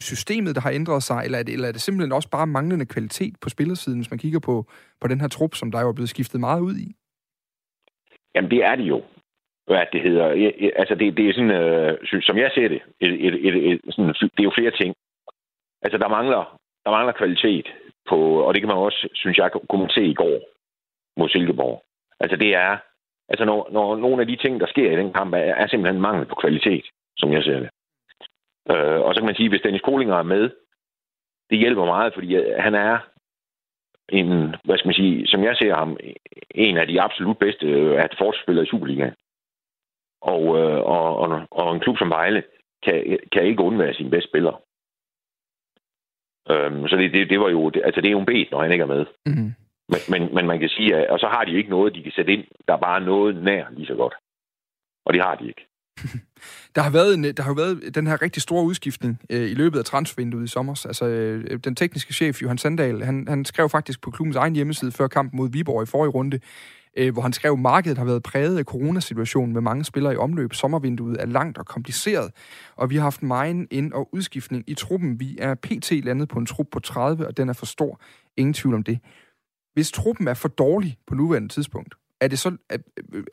[0.00, 2.86] systemet, der har ændret sig, eller er, det, eller er det simpelthen også bare manglende
[2.86, 4.66] kvalitet på spillersiden, hvis man kigger på,
[5.00, 6.94] på den her trup, som der jo er blevet skiftet meget ud i?
[8.34, 9.02] Jamen, det er det jo.
[9.66, 10.26] Hvad det hedder.
[10.76, 14.14] Altså, det, det er sådan, øh, som jeg ser det, et, et, et, et, sådan,
[14.14, 14.94] det er jo flere ting.
[15.82, 17.66] Altså, der mangler, der mangler kvalitet
[18.08, 20.38] på, og det kan man også, synes jeg, kunne se i går
[21.16, 21.82] mod Silkeborg.
[22.20, 22.76] Altså, det er,
[23.28, 26.02] altså, når, når nogle af de ting, der sker i den kamp, er, er simpelthen
[26.02, 27.70] mangel på kvalitet, som jeg ser det.
[28.70, 30.50] Øh, og så kan man sige, hvis Dennis Kolinger er med,
[31.50, 32.98] det hjælper meget, fordi han er
[34.08, 35.96] en, hvad skal man sige, som jeg ser ham,
[36.50, 37.66] en af de absolut bedste
[38.04, 39.14] at forsvarsspillere i Superligaen.
[40.20, 42.42] Og, øh, og, og, og en klub som Vejle
[42.82, 44.56] kan, kan ikke undvære sine bedste spillere.
[46.50, 48.72] Øhm, så det, det, det var jo, altså det er jo en bed, når han
[48.72, 49.06] ikke er med.
[49.26, 49.54] Mm-hmm.
[49.88, 52.12] Men, men, men man kan sige, at, og så har de ikke noget, de kan
[52.12, 54.14] sætte ind, der er bare noget nær lige så godt.
[55.06, 55.67] Og det har de ikke.
[56.74, 59.78] Der har været, en, der har været den her rigtig store udskiftning øh, i løbet
[59.78, 60.82] af transfervinduet i sommer.
[60.86, 64.92] Altså, øh, den tekniske chef, Johan Sandal, han, han skrev faktisk på klubbens egen hjemmeside
[64.92, 66.40] før kampen mod Viborg i forrige runde,
[66.96, 70.16] øh, hvor han skrev, at markedet har været præget af coronasituationen med mange spillere i
[70.16, 70.54] omløb.
[70.54, 72.30] Sommervinduet er langt og kompliceret,
[72.76, 75.20] og vi har haft meget ind- og udskiftning i truppen.
[75.20, 75.90] Vi er pt.
[75.90, 78.00] landet på en trup på 30, og den er for stor.
[78.36, 78.98] Ingen tvivl om det.
[79.74, 82.78] Hvis truppen er for dårlig på nuværende tidspunkt, er det så, er,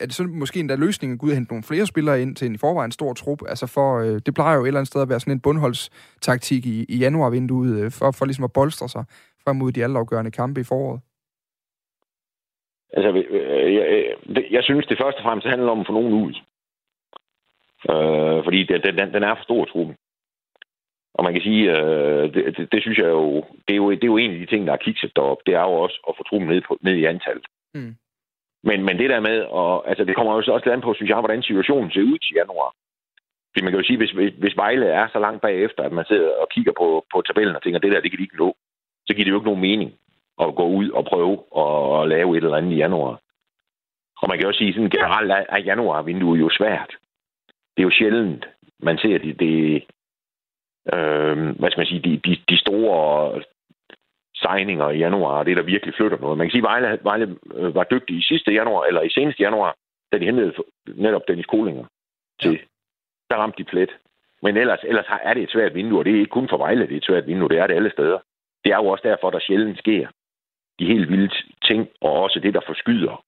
[0.00, 2.36] er det så måske endda løsningen at gå ud og hente nogle flere spillere ind
[2.36, 3.42] til en i forvejen stor trup?
[3.48, 6.66] Altså for, øh, det plejer jo et eller andet sted at være sådan en bundholdstaktik
[6.66, 9.04] i, i januarvinduet, øh, for, for ligesom at bolstre sig
[9.44, 11.00] frem mod de altafgørende kampe i foråret.
[12.92, 13.86] Altså, øh, jeg,
[14.28, 16.34] jeg, jeg synes, det første og fremmest handler om at få nogen ud.
[17.90, 19.96] Øh, fordi den, den, den er for stor, truppen.
[21.14, 24.04] Og man kan sige, øh, det, det, det, synes jeg jo det, er jo, det
[24.04, 25.38] er jo en af de ting, der er kikset derop.
[25.46, 27.46] Det er jo også at få truppen ned, på, ned i antallet.
[27.74, 27.94] Mm.
[28.68, 31.18] Men, men det der med, og, altså det kommer jo også an på, synes jeg,
[31.18, 32.70] hvordan situationen ser ud til januar.
[33.50, 36.30] Fordi man kan jo sige, hvis, hvis Vejle er så langt bagefter, at man sidder
[36.42, 38.56] og kigger på, på tabellen og tænker, det der, det kan de ikke nå,
[39.06, 39.90] så giver det jo ikke nogen mening
[40.40, 43.20] at gå ud og prøve at, at lave et eller andet i januar.
[44.22, 46.90] Og man kan også sige, sådan generelt er januar-vinduet jo svært.
[47.76, 48.48] Det er jo sjældent,
[48.80, 49.84] man ser det, det
[50.94, 53.42] øh, hvad skal man sige, de, de, de store
[54.42, 56.38] signinger i januar, det der virkelig flytter noget.
[56.38, 59.42] Man kan sige, at Vejle, Vejle øh, var dygtig i sidste januar, eller i seneste
[59.42, 59.76] januar,
[60.12, 60.52] da de hentede
[60.86, 61.84] netop Dennis Kolinger
[62.40, 62.52] til.
[62.52, 62.58] Ja.
[63.30, 63.90] Der ramte de plet.
[64.42, 66.86] Men ellers, ellers er det et svært vindue, og det er ikke kun for Vejle,
[66.86, 68.18] det er et svært vindue, det er det alle steder.
[68.64, 70.08] Det er jo også derfor, der sjældent sker
[70.78, 73.22] de helt vilde ting, og også det, der forskyder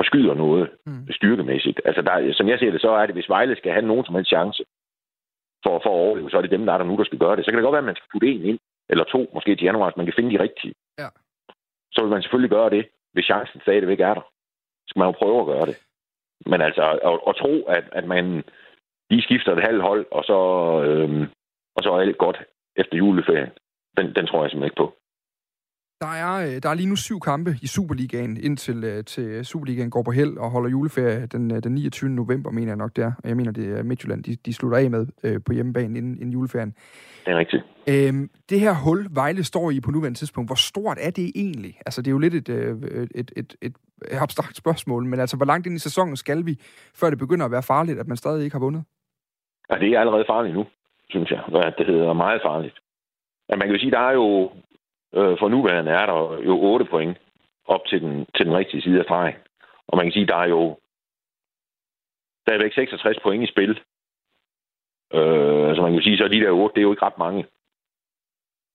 [0.00, 1.12] forskyder noget mm.
[1.18, 1.80] styrkemæssigt.
[1.84, 4.14] Altså, der, som jeg ser det, så er det, hvis Vejle skal have nogen som
[4.14, 4.62] helst chance
[5.64, 7.36] for, for at overleve, så er det dem, der er der nu, der skal gøre
[7.36, 7.44] det.
[7.44, 8.58] Så kan det godt være, at man skal putte en ind,
[8.90, 10.74] eller to, måske til januar, så man kan finde de rigtige.
[10.98, 11.08] Ja.
[11.92, 14.24] Så vil man selvfølgelig gøre det, hvis chancen stadigvæk er der.
[14.86, 15.76] Så skal man jo prøve at gøre det.
[16.46, 18.44] Men altså, at, at tro, at, at man
[19.10, 20.38] lige skifter et halvt hold, og så,
[20.86, 21.22] øhm,
[21.76, 22.38] og så er alt godt
[22.76, 23.50] efter juleferien,
[23.96, 24.97] den, den tror jeg simpelthen ikke på.
[26.04, 29.90] Der er, øh, der er lige nu syv kampe i Superligaen, indtil øh, til Superligaen
[29.90, 32.10] går på held og holder juleferie den, øh, den 29.
[32.10, 33.12] november, mener jeg nok der.
[33.24, 36.32] Jeg mener, det er Midtjylland, de, de slutter af med øh, på hjemmebane inden, inden
[36.32, 36.70] juleferien.
[37.24, 37.62] Det er rigtigt.
[37.92, 41.74] Øhm, det her hul, Vejle står i på nuværende tidspunkt, hvor stort er det egentlig?
[41.86, 43.74] Altså, det er jo lidt et, et, et, et, et
[44.24, 46.54] abstrakt spørgsmål, men altså, hvor langt ind i sæsonen skal vi,
[47.00, 48.82] før det begynder at være farligt, at man stadig ikke har vundet?
[49.70, 50.64] Ja, det er allerede farligt nu,
[51.10, 51.40] synes jeg.
[51.78, 52.76] Det hedder meget farligt.
[53.48, 54.50] Ja, man kan jo sige, der er jo
[55.14, 57.18] Øh, for nuværende er der jo 8 point
[57.64, 59.34] op til den, til den rigtige side af stregen.
[59.88, 60.78] Og man kan sige, der er jo
[62.42, 63.70] stadigvæk 66 point i spil.
[65.14, 67.46] Øh, så man kan sige, så de der 8, det er jo ikke ret mange.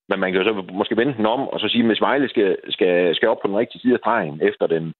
[0.09, 2.29] Men man kan jo så måske vende den om, og så sige, at hvis Vejle
[2.29, 4.93] skal, skal, skal op på den rigtige side af stregen efter den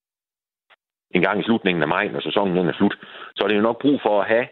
[1.11, 2.97] en gang i slutningen af maj, når sæsonen den er slut,
[3.35, 4.47] så er det jo nok brug for at have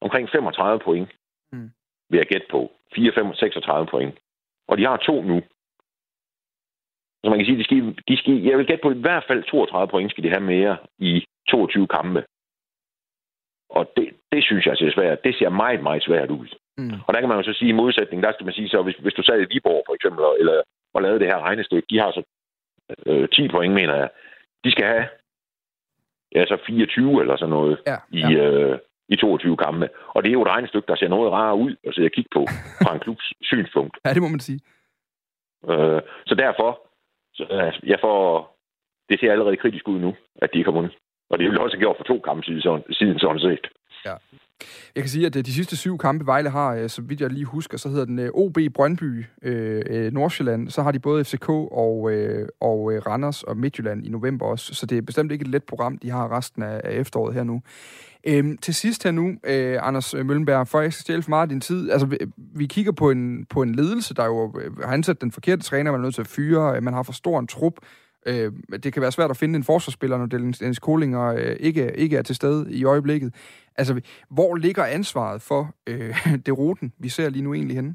[0.00, 1.08] omkring 35 point,
[1.52, 1.70] mm.
[2.10, 2.72] vil jeg gætte på.
[2.94, 4.18] 4, 5, 36 point.
[4.68, 5.42] Og de har to nu.
[7.24, 9.42] Så man kan sige, de skal, de skal, jeg vil gætte på i hvert fald
[9.42, 12.24] 32 point skal de have mere i 22 kampe.
[13.70, 15.24] Og det, det synes jeg ser svært.
[15.24, 16.48] Det ser meget, meget svært ud.
[16.78, 16.94] Mm.
[17.06, 18.96] Og der kan man jo så sige i modsætning, der skal man sige så, hvis,
[18.96, 20.62] hvis du sad i Viborg for eksempel, eller
[20.94, 22.22] og lavede det her regnestykke, de har så
[23.06, 24.08] øh, 10 point, mener jeg.
[24.64, 25.08] De skal have
[26.34, 28.44] ja, så 24 eller sådan noget ja, i, ja.
[28.44, 29.88] Øh, i 22 kampe.
[30.08, 32.30] Og det er jo et regnestykke, der ser noget rarere ud at sidde og kigge
[32.32, 32.46] på
[32.82, 33.98] fra en klubs synspunkt.
[34.04, 34.60] Ja, det må man sige.
[35.70, 36.70] Øh, så derfor,
[37.34, 38.18] så øh, altså, jeg får,
[39.08, 40.94] det ser allerede kritisk ud nu, at de ikke har vundet.
[41.30, 43.66] Og det vil også have gjort for to kampe siden, siden sådan set.
[44.04, 44.14] Ja.
[44.94, 47.30] Jeg kan sige, at øh, de sidste syv kampe, Vejle har, øh, så vidt jeg
[47.30, 50.70] lige husker, så hedder den øh, OB Brøndby, øh, Nordsjælland.
[50.70, 54.74] Så har de både FCK og, øh, og Randers og Midtjylland i november også.
[54.74, 57.44] Så det er bestemt ikke et let program, de har resten af, af efteråret her
[57.44, 57.62] nu.
[58.26, 61.48] Øhm, til sidst her nu, øh, Anders Møllenberg, for at ikke stjæle for meget af
[61.48, 65.20] din tid, altså vi, vi kigger på en, på en ledelse, der jo har ansat
[65.20, 67.74] den forkerte træner, man er nødt til at fyre, man har for stor en trup,
[68.26, 72.16] Øh, det kan være svært at finde en forsvarsspiller, når Dennis Kolinger øh, ikke, ikke
[72.16, 73.34] er til stede i øjeblikket.
[73.76, 76.14] Altså, hvor ligger ansvaret for øh,
[76.46, 77.94] det ruten, vi ser lige nu egentlig henne?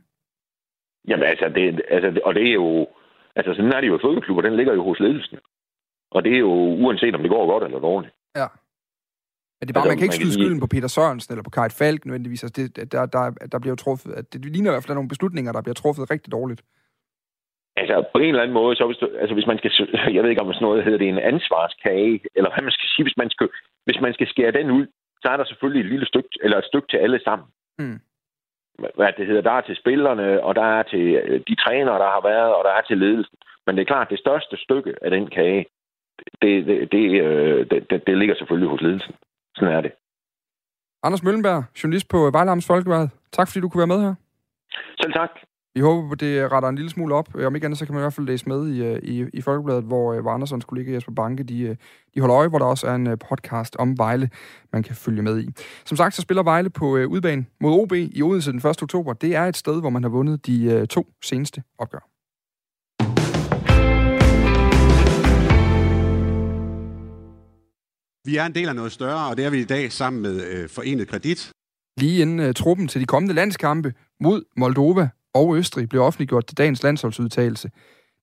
[1.07, 2.87] Jamen, altså, det, altså, og det er jo...
[3.35, 5.37] Altså, sådan er det jo i fodboldklubber, den ligger jo hos ledelsen.
[6.11, 8.13] Og det er jo uanset, om det går godt eller dårligt.
[8.35, 8.47] Ja.
[9.59, 11.49] Men det er bare, altså, man kan ikke skyde skylden på Peter Sørensen eller på
[11.49, 12.43] Kajt Falk nødvendigvis.
[12.43, 15.09] Altså, det, der, der, der bliver jo truffet, at det ligner i hvert fald, nogle
[15.09, 16.61] beslutninger, der bliver truffet rigtig dårligt.
[17.79, 19.71] Altså, på en eller anden måde, så hvis, du, altså, hvis man skal,
[20.15, 23.05] jeg ved ikke, om sådan noget hedder det en ansvarskage, eller hvad man skal sige,
[23.05, 23.47] hvis man skal,
[23.85, 24.85] hvis man skal skære den ud,
[25.21, 27.47] så er der selvfølgelig et lille stykke, eller et stykke til alle sammen.
[27.79, 27.99] Mm.
[28.95, 32.09] Hvad det hedder, der er til spillerne, og der er til øh, de trænere, der
[32.15, 33.37] har været, og der er til ledelsen.
[33.65, 35.65] Men det er klart, det største stykke af den kage,
[36.41, 39.15] det, det, det, øh, det, det, det ligger selvfølgelig hos ledelsen.
[39.55, 39.91] Sådan er det.
[41.03, 43.07] Anders Møllenberg, journalist på Vejlams Folkeblad.
[43.31, 44.15] Tak fordi du kunne være med her.
[45.01, 45.31] Selv tak.
[45.77, 47.35] Vi håber, at det retter en lille smule op.
[47.35, 49.41] Om ikke andet, så kan man i hvert fald læse med i, øh, i, i
[49.41, 51.75] Folkebladet, hvor, øh, hvor Andersens kollega Jesper Banke, de, øh,
[52.15, 54.29] de holder øje, hvor der også er en podcast om Vejle,
[54.73, 55.49] man kan følge med i.
[55.85, 58.83] Som sagt, så spiller Vejle på udbanen mod OB i Odense den 1.
[58.83, 59.13] oktober.
[59.13, 62.07] Det er et sted, hvor man har vundet de to seneste opgør.
[68.25, 70.43] Vi er en del af noget større, og det er vi i dag sammen med
[70.43, 71.51] øh, Forenet Kredit.
[71.97, 76.57] Lige inden uh, truppen til de kommende landskampe mod Moldova og Østrig blev offentliggjort til
[76.57, 77.69] dagens landsholdsudtagelse,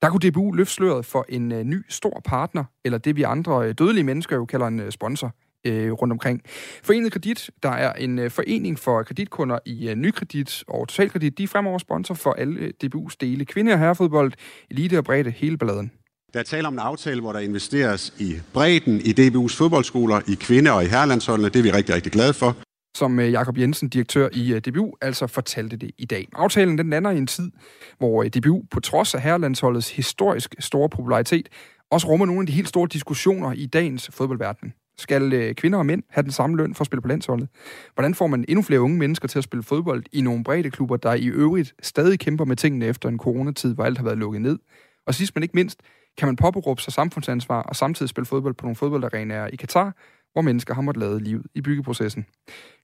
[0.03, 3.69] der kunne DBU løfte sløret for en øh, ny stor partner, eller det vi andre
[3.69, 5.35] øh, dødelige mennesker jo kalder en øh, sponsor
[5.67, 6.43] øh, rundt omkring.
[6.83, 11.43] Forenet Kredit, der er en øh, forening for kreditkunder i øh, Nykredit og Totalkredit, de
[11.43, 13.45] er fremover sponsor for alle øh, DBU's dele.
[13.45, 14.33] Kvinde- og herrefodbold,
[14.71, 15.91] elite og bredde, hele balladen.
[16.35, 20.35] Der er tale om en aftale, hvor der investeres i bredden i DBU's fodboldskoler, i
[20.35, 21.49] kvinde- og i herrelandsholdene.
[21.49, 22.57] Det er vi rigtig, rigtig glade for
[22.95, 26.29] som øh, Jakob Jensen, direktør i øh, DBU, altså fortalte det i dag.
[26.35, 27.51] Aftalen den lander i en tid,
[27.99, 31.49] hvor øh, DBU på trods af herrelandsholdets historisk store popularitet,
[31.91, 34.73] også rummer nogle af de helt store diskussioner i dagens fodboldverden.
[34.99, 37.49] Skal kvinder og mænd have den samme løn for at spille på landsholdet?
[37.95, 40.97] Hvordan får man endnu flere unge mennesker til at spille fodbold i nogle brede klubber,
[40.97, 44.43] der i øvrigt stadig kæmper med tingene efter en coronatid, hvor alt har været lukket
[44.43, 44.59] ned?
[45.07, 45.81] Og sidst men ikke mindst,
[46.19, 49.93] kan man påberåbe sig samfundsansvar og samtidig spille fodbold på nogle fodboldarenaer i Katar,
[50.35, 52.27] hvor mennesker har måttet lade livet i byggeprocessen.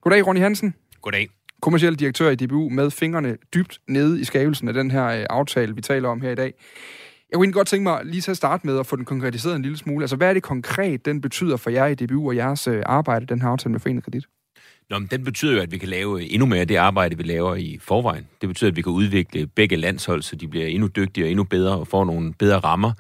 [0.01, 0.75] Goddag, Ronny Hansen.
[1.03, 1.29] Goddag.
[1.63, 5.75] Kommerciel direktør i DBU med fingrene dybt nede i skabelsen af den her øh, aftale,
[5.75, 6.55] vi taler om her i dag.
[7.31, 9.57] Jeg kunne egentlig godt tænke mig lige til at starte med at få den konkretiseret
[9.57, 10.03] en lille smule.
[10.03, 13.27] Altså, hvad er det konkret, den betyder for jer i DBU og jeres øh, arbejde,
[13.27, 14.25] den her aftale med Forenet Kredit?
[14.91, 17.23] Nå, men den betyder jo, at vi kan lave endnu mere af det arbejde, vi
[17.23, 18.27] laver i forvejen.
[18.41, 21.45] Det betyder, at vi kan udvikle begge landshold, så de bliver endnu dygtigere og endnu
[21.45, 22.93] bedre og får nogle bedre rammer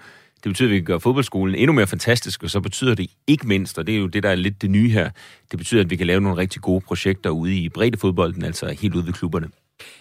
[0.44, 3.48] det betyder, at vi kan gøre fodboldskolen endnu mere fantastisk, og så betyder det ikke
[3.48, 5.10] mindst, og det er jo det, der er lidt det nye her,
[5.50, 8.94] det betyder, at vi kan lave nogle rigtig gode projekter ude i breddefodbolden, altså helt
[8.94, 9.48] ude ved klubberne.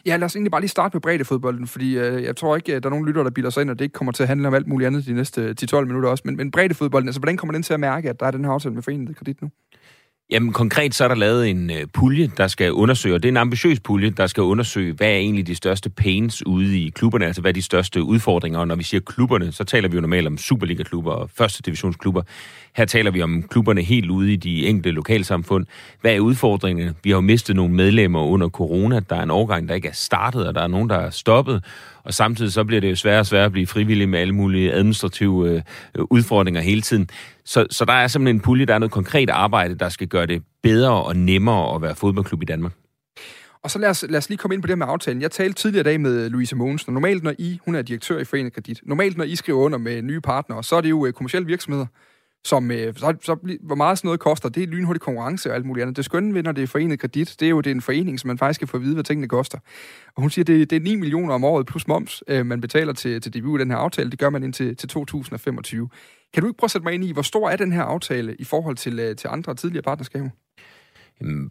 [0.06, 2.84] Ja, lad os egentlig bare lige starte med breddefodbolden, fordi øh, jeg tror ikke, at
[2.84, 4.47] der er nogen lytter, der bilder sig ind, og det ikke kommer til at handle
[4.47, 6.21] om alt muligt andet de næste øh, 10-12 minutter også.
[6.25, 8.52] Men, men breddefodbolden, altså hvordan kommer den til at mærke, at der er den her
[8.52, 9.49] aftale med foreningen kredit nu?
[10.32, 13.32] Jamen konkret så er der lavet en øh, pulje, der skal undersøge, og det er
[13.32, 17.26] en ambitiøs pulje, der skal undersøge, hvad er egentlig de største pains ude i klubberne,
[17.26, 20.02] altså hvad er de største udfordringer, og når vi siger klubberne, så taler vi jo
[20.02, 22.22] normalt om Superliga-klubber og første divisionsklubber.
[22.76, 25.65] Her taler vi om klubberne helt ude i de enkelte lokalsamfund.
[26.02, 26.96] Hvad er udfordringerne?
[27.04, 29.00] Vi har jo mistet nogle medlemmer under corona.
[29.10, 31.63] Der er en overgang, der ikke er startet, og der er nogen, der er stoppet.
[32.03, 34.73] Og samtidig så bliver det jo sværere og sværere at blive frivillig med alle mulige
[34.73, 35.62] administrative øh,
[36.09, 37.09] udfordringer hele tiden.
[37.45, 40.25] Så, så der er simpelthen en pulje, der er noget konkret arbejde, der skal gøre
[40.25, 42.71] det bedre og nemmere at være fodboldklub i Danmark.
[43.63, 45.21] Og så lad os, lad os lige komme ind på det med aftalen.
[45.21, 48.19] Jeg talte tidligere i dag med Louise Mogensen, og normalt når I, hun er direktør
[48.19, 51.05] i Forenet Kredit, normalt når I skriver under med nye partnere, så er det jo
[51.05, 51.85] øh, kommersielle virksomheder,
[52.45, 55.65] som øh, så, så, hvor meget sådan noget koster, det er lynhurtig konkurrence og alt
[55.65, 55.97] muligt andet.
[55.97, 58.19] Det skønne ved, når det er forenet kredit, det er jo det er en forening,
[58.19, 59.58] som man faktisk kan få at vide, hvad tingene koster.
[60.15, 62.93] Og hun siger, det, det er 9 millioner om året plus moms, øh, man betaler
[62.93, 64.12] til, til DBU den her aftale.
[64.12, 65.89] Det gør man indtil til 2025.
[66.34, 68.36] Kan du ikke prøve at sætte mig ind i, hvor stor er den her aftale
[68.36, 70.29] i forhold til, øh, til andre tidligere partnerskaber?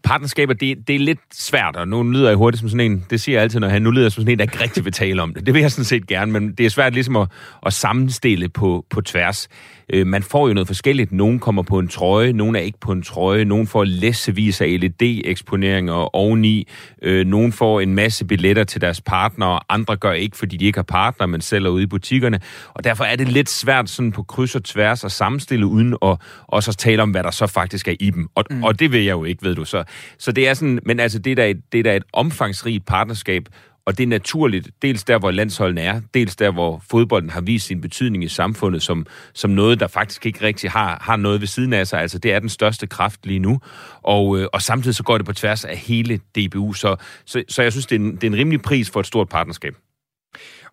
[0.03, 3.21] Partnerskaber, det, det er lidt svært, og nu lyder jeg hurtigt som sådan en, det
[3.21, 5.23] siger jeg altid, når han nu lyder som sådan en, der ikke rigtig vil tale
[5.23, 5.47] om det.
[5.47, 7.29] Det vil jeg sådan set gerne, men det er svært ligesom at,
[7.67, 9.49] at sammenstille på, på tværs.
[9.93, 11.13] Øh, man får jo noget forskelligt.
[11.13, 14.81] Nogen kommer på en trøje, nogen er ikke på en trøje, nogen får læssevis af
[14.81, 16.69] LED-eksponeringer oveni,
[17.03, 20.79] øh, nogen får en masse billetter til deres partner, andre gør ikke, fordi de ikke
[20.79, 22.41] har partner, men sælger ude i butikkerne.
[22.75, 26.17] Og derfor er det lidt svært sådan på kryds og tværs at sammenstille, uden at
[26.47, 28.29] også at tale om, hvad der så faktisk er i dem.
[28.35, 28.65] Og, mm.
[28.65, 29.65] og det vil jeg jo ikke, ved du.
[29.65, 29.85] Så,
[30.19, 32.87] så det er sådan, men altså, det er da et, det er da et omfangsrigt
[32.87, 33.49] partnerskab,
[33.89, 37.67] og det er naturligt, dels der, hvor landsholdene er, dels der, hvor fodbolden har vist
[37.67, 41.47] sin betydning i samfundet som, som noget, der faktisk ikke rigtig har, har noget ved
[41.49, 42.01] siden af sig.
[42.01, 43.61] Altså, det er den største kraft lige nu.
[44.03, 46.73] Og, øh, og samtidig så går det på tværs af hele DBU.
[46.73, 49.07] Så, så, så jeg synes, det er, en, det er en rimelig pris for et
[49.07, 49.75] stort partnerskab.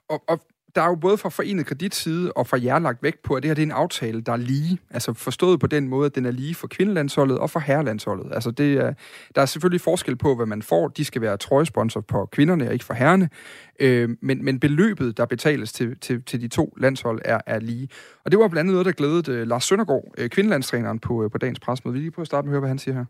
[0.09, 0.39] Og, og
[0.75, 3.49] der er jo både fra Forenet Kreditside og fra jer lagt vægt på, at det
[3.49, 4.77] her det er en aftale, der er lige.
[4.89, 8.31] Altså forstået på den måde, at den er lige for kvindelandsholdet og for herrelandsholdet.
[8.33, 8.93] Altså det er,
[9.35, 10.87] der er selvfølgelig forskel på, hvad man får.
[10.87, 13.29] De skal være trøjesponsor på kvinderne og ikke for herrene.
[13.79, 17.89] Øh, men, men beløbet, der betales til, til, til de to landshold, er, er lige.
[18.25, 21.31] Og det var blandt andet noget, der glædede øh, Lars Søndergaard, øh, kvindelandstræneren på, øh,
[21.31, 21.93] på dagens presmøde.
[21.93, 23.05] Vi lige prøve at starte med at høre, hvad han siger her.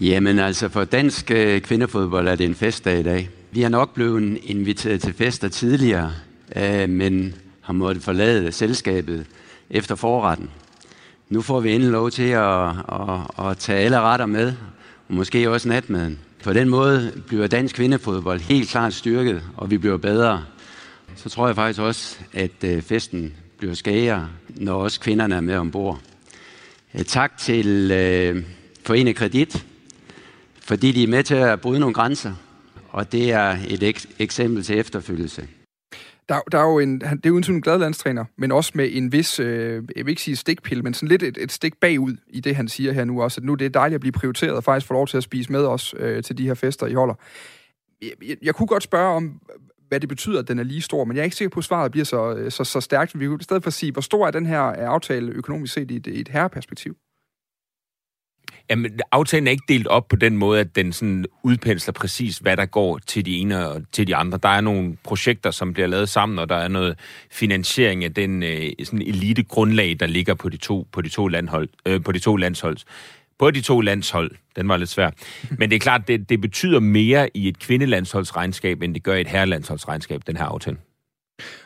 [0.00, 3.30] Jamen altså, for dansk øh, kvindefodbold er det en festdag i dag.
[3.50, 6.12] Vi har nok blevet inviteret til fester tidligere,
[6.56, 9.26] øh, men har måttet forlade selskabet
[9.70, 10.50] efter forretten.
[11.28, 14.52] Nu får vi endelig lov til at, at, at tage alle retter med,
[15.08, 16.18] og måske også natmaden.
[16.44, 20.44] På den måde bliver dansk kvindefodbold helt klart styrket, og vi bliver bedre.
[21.16, 25.56] Så tror jeg faktisk også, at øh, festen bliver skære, når også kvinderne er med
[25.56, 26.00] ombord.
[26.94, 28.44] Øh, tak til øh,
[28.84, 29.66] Forenet Kredit,
[30.60, 32.34] fordi de er med til at bryde nogle grænser,
[32.88, 35.46] og det er et ek- eksempel til efterfølgelse
[36.28, 38.88] der, der er jo en, han, det er jo en glad landstræner, men også med
[38.92, 42.16] en vis, øh, jeg vil ikke sige stikpille, men sådan lidt et, et stik bagud
[42.28, 44.56] i det, han siger her nu også, at nu det er dejligt at blive prioriteret
[44.56, 46.94] og faktisk få lov til at spise med os øh, til de her fester, I
[46.94, 47.14] holder.
[48.02, 49.40] Jeg, jeg, jeg kunne godt spørge om,
[49.88, 51.64] hvad det betyder, at den er lige stor, men jeg er ikke sikker på, at
[51.64, 53.20] svaret bliver så, øh, så, så stærkt.
[53.20, 55.96] Vi kunne i stedet for sige, hvor stor er den her aftale økonomisk set i
[55.96, 56.96] et, i et herreperspektiv?
[58.70, 62.56] Jamen, aftalen er ikke delt op på den måde, at den sådan udpensler præcis, hvad
[62.56, 64.38] der går til de ene og til de andre.
[64.42, 66.98] Der er nogle projekter, som bliver lavet sammen, og der er noget
[67.30, 71.28] finansiering af den øh, sådan elite grundlag, der ligger på de to, på de to,
[71.28, 72.76] landhold, øh, på de to landshold.
[73.38, 75.10] På de to landshold, den var lidt svær.
[75.58, 79.20] Men det er klart, det, det betyder mere i et kvindelandsholdsregnskab, end det gør i
[79.20, 80.76] et herrelandsholdsregnskab, den her aftale.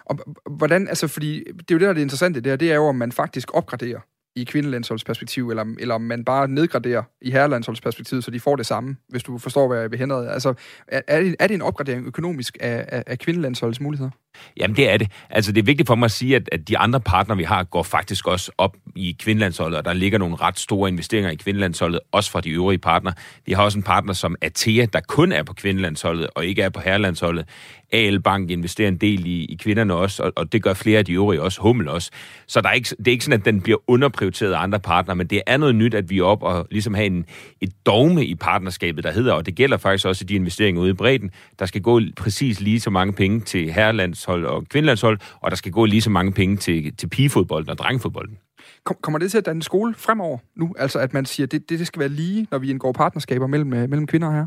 [0.04, 0.18] Og
[0.50, 2.86] hvordan, altså fordi, det er jo det, der er det interessante, det, det er jo,
[2.86, 4.00] om man faktisk opgraderer
[4.36, 8.96] i kvindelandsholdsperspektiv, eller, eller om man bare nedgraderer i herrelandsholdsperspektiv, så de får det samme,
[9.08, 10.28] hvis du forstår, hvad jeg vil henad.
[10.28, 10.54] Altså,
[10.88, 14.10] er, er, det, er det en opgradering økonomisk af, af, af kvindelandsholdets muligheder?
[14.56, 15.10] Jamen, det er det.
[15.30, 17.64] Altså, det er vigtigt for mig at sige, at, at de andre partnere, vi har,
[17.64, 22.00] går faktisk også op i kvindelandsholdet, og der ligger nogle ret store investeringer i kvindelandsholdet,
[22.12, 23.14] også fra de øvrige partnere.
[23.46, 26.68] Vi har også en partner som Atea, der kun er på kvindelandsholdet, og ikke er
[26.68, 27.48] på herrelandsholdet.
[27.92, 31.04] AL Bank investerer en del i, i kvinderne også, og, og det gør flere af
[31.04, 32.10] de øvrige også, Hummel også.
[32.46, 35.16] Så der er ikke, det er ikke sådan, at den bliver underprioriteret af andre partnere,
[35.16, 37.24] men det er noget nyt, at vi er op og ligesom have en,
[37.60, 40.90] et dogme i partnerskabet, der hedder, og det gælder faktisk også i de investeringer ude
[40.90, 45.50] i bredden, der skal gå præcis lige så mange penge til herrelandshold og kvindelandshold, og
[45.50, 48.38] der skal gå lige så mange penge til, til pigefodbolden og drengefodbolden.
[48.84, 50.74] Kommer det til at danne skole fremover nu?
[50.78, 53.72] Altså at man siger, at det, det skal være lige, når vi indgår partnerskaber mellem,
[53.72, 54.46] øh, mellem kvinder her?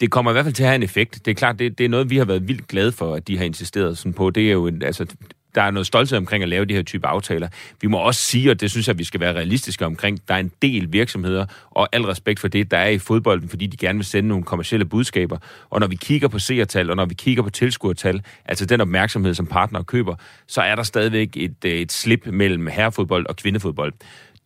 [0.00, 1.24] Det kommer i hvert fald til at have en effekt.
[1.24, 3.38] Det er klart, det, det er noget, vi har været vildt glade for, at de
[3.38, 4.30] har insisteret sådan på.
[4.30, 5.06] Det er jo en, altså,
[5.54, 7.48] der er noget stolthed omkring at lave de her type aftaler.
[7.80, 10.38] Vi må også sige, og det synes jeg, vi skal være realistiske omkring, der er
[10.38, 13.98] en del virksomheder, og al respekt for det, der er i fodbolden, fordi de gerne
[13.98, 15.38] vil sende nogle kommersielle budskaber.
[15.70, 19.34] Og når vi kigger på seertal, og når vi kigger på tilskuertal, altså den opmærksomhed,
[19.34, 20.14] som partner køber,
[20.46, 23.92] så er der stadigvæk et, øh, et slip mellem herrefodbold og kvindefodbold.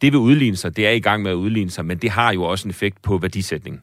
[0.01, 2.33] Det vil udligne sig, det er i gang med at udligne sig, men det har
[2.33, 3.83] jo også en effekt på værdisætningen.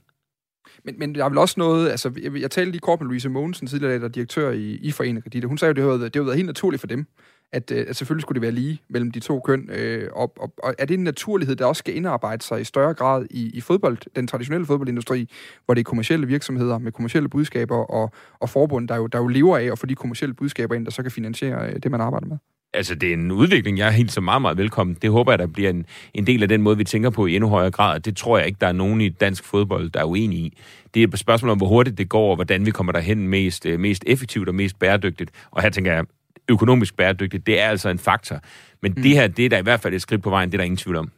[0.86, 3.30] Men, men der er vel også noget, altså jeg, jeg talte lige kort med Louise
[3.30, 6.20] Mogensen, tidligere der direktør i, i Forenet Kredit, hun sagde jo, det har, været, det
[6.20, 7.08] har været helt naturligt for dem,
[7.52, 9.70] at, øh, at selvfølgelig skulle det være lige mellem de to køn.
[9.72, 12.94] Øh, og, og, og er det en naturlighed, der også skal indarbejde sig i større
[12.94, 15.30] grad i, i fodbold, den traditionelle fodboldindustri,
[15.66, 19.28] hvor det er kommersielle virksomheder med kommersielle budskaber og, og forbund, der jo, der jo
[19.28, 22.02] lever af at få de kommersielle budskaber ind, der så kan finansiere øh, det, man
[22.02, 22.38] arbejder med?
[22.76, 24.98] Altså, det er en udvikling, jeg er helt så meget, meget velkommen.
[25.02, 27.36] Det håber jeg, der bliver en, en del af den måde, vi tænker på i
[27.36, 28.00] endnu højere grad.
[28.00, 30.58] Det tror jeg ikke, der er nogen i dansk fodbold, der er uenige i.
[30.94, 33.66] Det er et spørgsmål om, hvor hurtigt det går, og hvordan vi kommer derhen mest,
[33.66, 35.32] øh, mest effektivt og mest bæredygtigt.
[35.52, 36.06] Og her tænker jeg,
[36.50, 38.40] økonomisk bæredygtigt, det er altså en faktor.
[38.82, 39.04] Men mm.
[39.04, 40.66] det her, det er der i hvert fald et skridt på vejen, det er der
[40.66, 41.12] ingen tvivl om.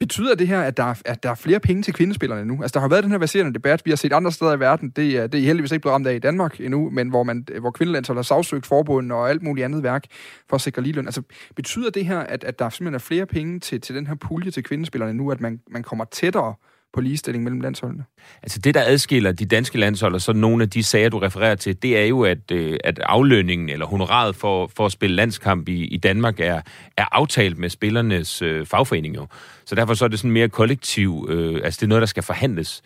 [0.00, 2.62] Betyder det her, at der, er, at der er flere penge til kvindespillerne nu?
[2.62, 4.90] Altså, der har været den her baserende debat, vi har set andre steder i verden,
[4.90, 7.46] det er, det er heldigvis ikke blevet ramt af i Danmark endnu, men hvor, man,
[7.60, 10.04] hvor kvindelandsholdet har sagsøgt forbund og alt muligt andet værk
[10.48, 11.06] for at sikre ligeløn.
[11.06, 11.22] Altså,
[11.56, 14.50] betyder det her, at, at der simpelthen er flere penge til, til den her pulje
[14.50, 16.54] til kvindespillerne nu, at man, man kommer tættere
[16.92, 18.04] på ligestilling mellem landsholdene?
[18.42, 21.54] Altså det, der adskiller de danske landshold og så nogle af de sager, du refererer
[21.54, 25.68] til, det er jo, at, øh, at aflønningen eller honoraret for, for at spille landskamp
[25.68, 26.60] i, i Danmark er,
[26.96, 29.26] er aftalt med spillernes øh, fagforening jo.
[29.66, 32.22] Så derfor så er det sådan mere kollektiv, øh, altså det er noget, der skal
[32.22, 32.82] forhandles.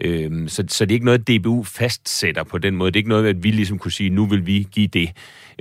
[0.00, 2.90] Øh, så, så det er ikke noget, DBU fastsætter på den måde.
[2.90, 5.10] Det er ikke noget, at vi ligesom kunne sige, nu vil vi give det.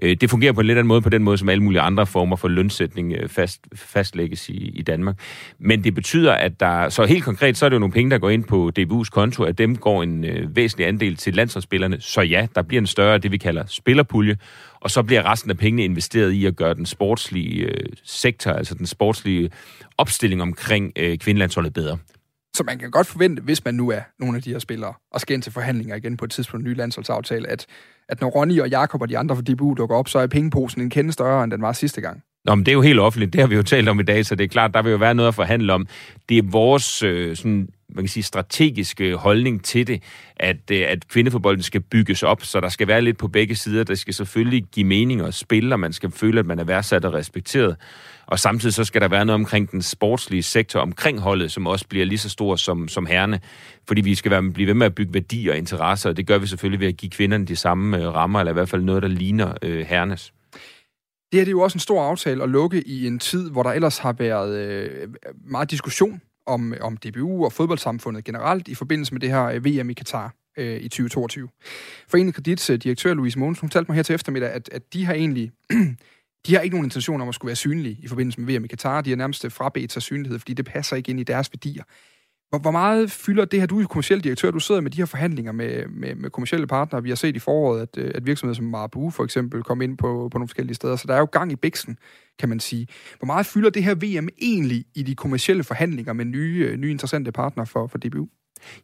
[0.02, 2.06] Øh, det fungerer på en lidt anden måde, på den måde, som alle mulige andre
[2.06, 5.20] former for lønsætning øh, fast, fastlægges i, i Danmark.
[5.60, 6.90] Men det betyder, at der...
[6.90, 9.44] Så helt konkret, så er det jo nogle penge, der går ind på DBU's konto,
[9.44, 12.02] at dem går en øh, væsentlig andel til landsholdsspillerne.
[12.02, 14.38] Så ja, der bliver en større, det vi kalder spillerpulje,
[14.80, 18.76] og så bliver resten af pengene investeret i at gøre den sportslige øh, sektor, altså
[18.76, 19.50] den sportslige
[19.98, 21.98] opstilling omkring øh, kvindelandsholdet bedre.
[22.56, 25.22] Så man kan godt forvente, hvis man nu er nogle af de her spillere, og
[25.22, 27.66] skal ind til forhandlinger igen på et tidspunkt, en ny landsholdsaftale, at,
[28.10, 30.82] at når Ronny og Jakob og de andre fra DBU dukker op, så er pengeposen
[30.82, 32.24] en kende større, end den var sidste gang.
[32.46, 33.34] Nå, men det er jo helt offentligt.
[33.34, 34.98] Det har vi jo talt om i dag, så det er klart, der vil jo
[34.98, 35.88] være noget at forhandle om.
[36.30, 40.04] Det er vores øh, sådan, man kan sige, strategiske holdning til det,
[40.36, 43.84] at, øh, at kvindefodbolden skal bygges op, så der skal være lidt på begge sider.
[43.84, 47.06] Der skal selvfølgelig give mening og spille, og man skal føle, at man er værdsat
[47.06, 47.76] og respekteret.
[48.26, 51.88] Og samtidig så skal der være noget omkring den sportslige sektor omkring holdet, som også
[51.88, 53.40] bliver lige så stor som, som herrene.
[53.88, 56.38] Fordi vi skal være, blive ved med at bygge værdier og interesser, og det gør
[56.38, 59.04] vi selvfølgelig ved at give kvinderne de samme øh, rammer, eller i hvert fald noget,
[59.04, 60.34] der ligner øh, herrenes.
[61.32, 63.64] Det her det er jo også en stor aftale at lukke i en tid, hvor
[63.64, 65.10] der ellers har været øh,
[65.46, 69.90] meget diskussion om, om DBU og fodboldsamfundet generelt i forbindelse med det her øh, VM
[69.90, 71.50] i Katar øh, i 2022.
[72.08, 75.06] Foreningen Kredits øh, direktør Louise Mogensen, hun talte mig her til eftermiddag, at, at de
[75.06, 75.52] har egentlig
[76.48, 78.68] de har ikke nogen intention om at skulle være synlige i forbindelse med VM i
[78.68, 79.02] Katar.
[79.02, 81.84] De har nærmest frabedt sig synlighed, fordi det passer ikke ind i deres værdier.
[82.54, 83.68] Hvor, hvor meget fylder det her?
[83.68, 87.04] Du er kommersiel direktør, du sidder med de her forhandlinger med, med, med kommersielle partnere.
[87.04, 89.98] Vi har set i foråret, at, øh, at virksomheder som Marabu for eksempel kom ind
[89.98, 90.96] på, på nogle forskellige steder.
[90.96, 91.98] Så der er jo gang i biksen,
[92.40, 92.88] kan man sige.
[93.18, 96.92] Hvor meget fylder det her VM egentlig i de kommersielle forhandlinger med nye, øh, nye
[96.92, 98.28] interessante partnere for, for DBU?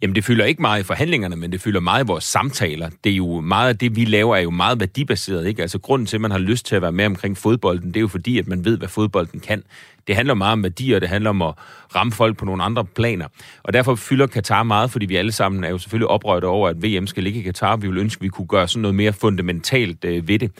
[0.01, 2.89] Jamen, det fylder ikke meget i forhandlingerne, men det fylder meget i vores samtaler.
[3.03, 5.61] Det er jo meget af det, vi laver, er jo meget værdibaseret, ikke?
[5.61, 8.01] Altså, grunden til, at man har lyst til at være med omkring fodbolden, det er
[8.01, 9.63] jo fordi, at man ved, hvad fodbolden kan.
[10.07, 11.53] Det handler meget om værdier, det handler om at
[11.95, 13.27] ramme folk på nogle andre planer.
[13.63, 16.83] Og derfor fylder Katar meget, fordi vi alle sammen er jo selvfølgelig oprørte over, at
[16.83, 17.75] VM skal ligge i Katar.
[17.75, 20.51] Vi vil ønske, at vi kunne gøre sådan noget mere fundamentalt øh, ved det.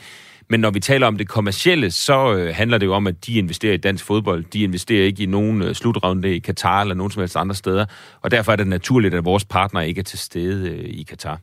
[0.50, 3.34] Men når vi taler om det kommercielle, så øh, handler det jo om, at de
[3.34, 4.43] investerer i dansk fodbold.
[4.43, 7.86] De investerer ikke i nogen øh, slutrunde i Katar eller nogen som helst andre steder.
[8.22, 11.39] Og derfor er det naturligt, at vores partner ikke er til stede øh, i Katar.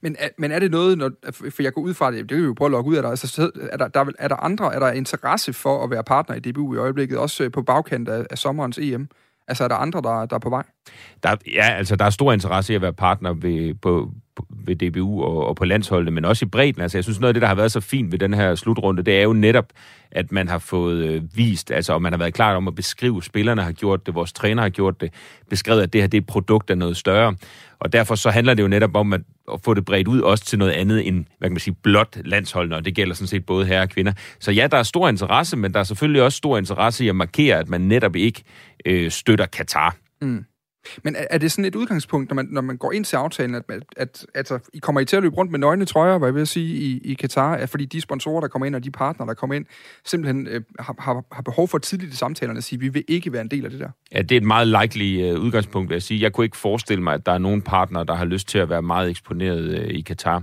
[0.00, 2.44] Men, men er det noget, når, for jeg går ud fra det, det kan vi
[2.44, 4.78] jo prøve at logge ud af dig, altså, er der, der, er der andre, er
[4.78, 8.38] der interesse for at være partner i DBU i øjeblikket, også på bagkant af, af
[8.38, 9.08] sommerens EM?
[9.48, 10.62] Altså er der andre, der, der er på vej?
[11.22, 14.10] Der, ja, altså der er stor interesse i at være partner ved, på,
[14.50, 16.82] ved DBU og, og på landsholdet, men også i bredden.
[16.82, 19.02] Altså, jeg synes, noget af det, der har været så fint ved den her slutrunde,
[19.02, 19.66] det er jo netop,
[20.10, 23.22] at man har fået øh, vist, altså, og man har været klar om at beskrive,
[23.22, 25.12] spillerne har gjort det, vores træner har gjort det,
[25.50, 27.34] beskrevet, at det her det er et produkt af noget større.
[27.80, 29.20] Og derfor så handler det jo netop om at,
[29.52, 32.16] at få det bredt ud også til noget andet end, hvad kan man sige, blot
[32.24, 34.12] landsholdene, og det gælder sådan set både herrer og kvinder.
[34.40, 37.16] Så ja, der er stor interesse, men der er selvfølgelig også stor interesse i at
[37.16, 38.42] markere, at man netop ikke
[38.88, 39.96] øh, støtter Katar.
[40.20, 40.44] Mm.
[41.02, 43.54] Men er, er det sådan et udgangspunkt, når man, når man går ind til aftalen,
[43.54, 46.28] at, at, at altså, I kommer I til at løbe rundt med nøgne trøjer, hvad
[46.28, 48.90] jeg vil sige, i, i Katar, at fordi de sponsorer, der kommer ind, og de
[48.90, 49.66] partnere, der kommer ind,
[50.04, 53.04] simpelthen øh, har, har, har behov for tidligt i samtalerne at sige, at vi vil
[53.08, 53.90] ikke være en del af det der?
[54.12, 56.20] Ja, det er et meget likely uh, udgangspunkt, vil jeg sige.
[56.20, 58.68] Jeg kunne ikke forestille mig, at der er nogen partner, der har lyst til at
[58.68, 60.42] være meget eksponeret uh, i Katar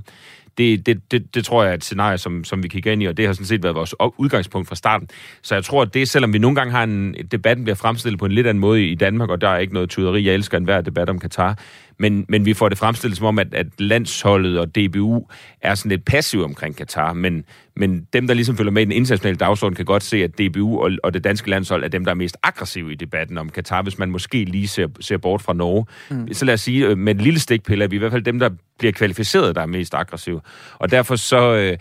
[0.57, 3.05] det, det, det, det tror jeg er et scenarie, som, som vi kigger ind i,
[3.05, 5.07] og det har sådan set været vores udgangspunkt fra starten.
[5.41, 8.25] Så jeg tror, at det, selvom vi nogle gange har en, debatten bliver fremstillet på
[8.25, 10.81] en lidt anden måde i Danmark, og der er ikke noget tuderi, jeg elsker enhver
[10.81, 11.59] debat om Katar,
[11.99, 15.27] men, men vi får det fremstillet som om, at, at landsholdet og DBU
[15.61, 17.45] er sådan lidt passiv omkring Katar, men,
[17.78, 20.80] men dem, der ligesom følger med i den internationale dagsorden, kan godt se, at DBU
[20.80, 23.82] og, og det danske landshold er dem, der er mest aggressive i debatten om Katar,
[23.82, 25.86] hvis man måske lige ser, ser bort fra Norge.
[26.09, 26.34] Mm.
[26.34, 28.39] Så lad os sige, øh, med en lille stikpille er vi i hvert fald dem,
[28.39, 28.49] der
[28.80, 30.41] bliver kvalificeret, der er mest aggressive.
[30.73, 31.78] Og derfor så, øh,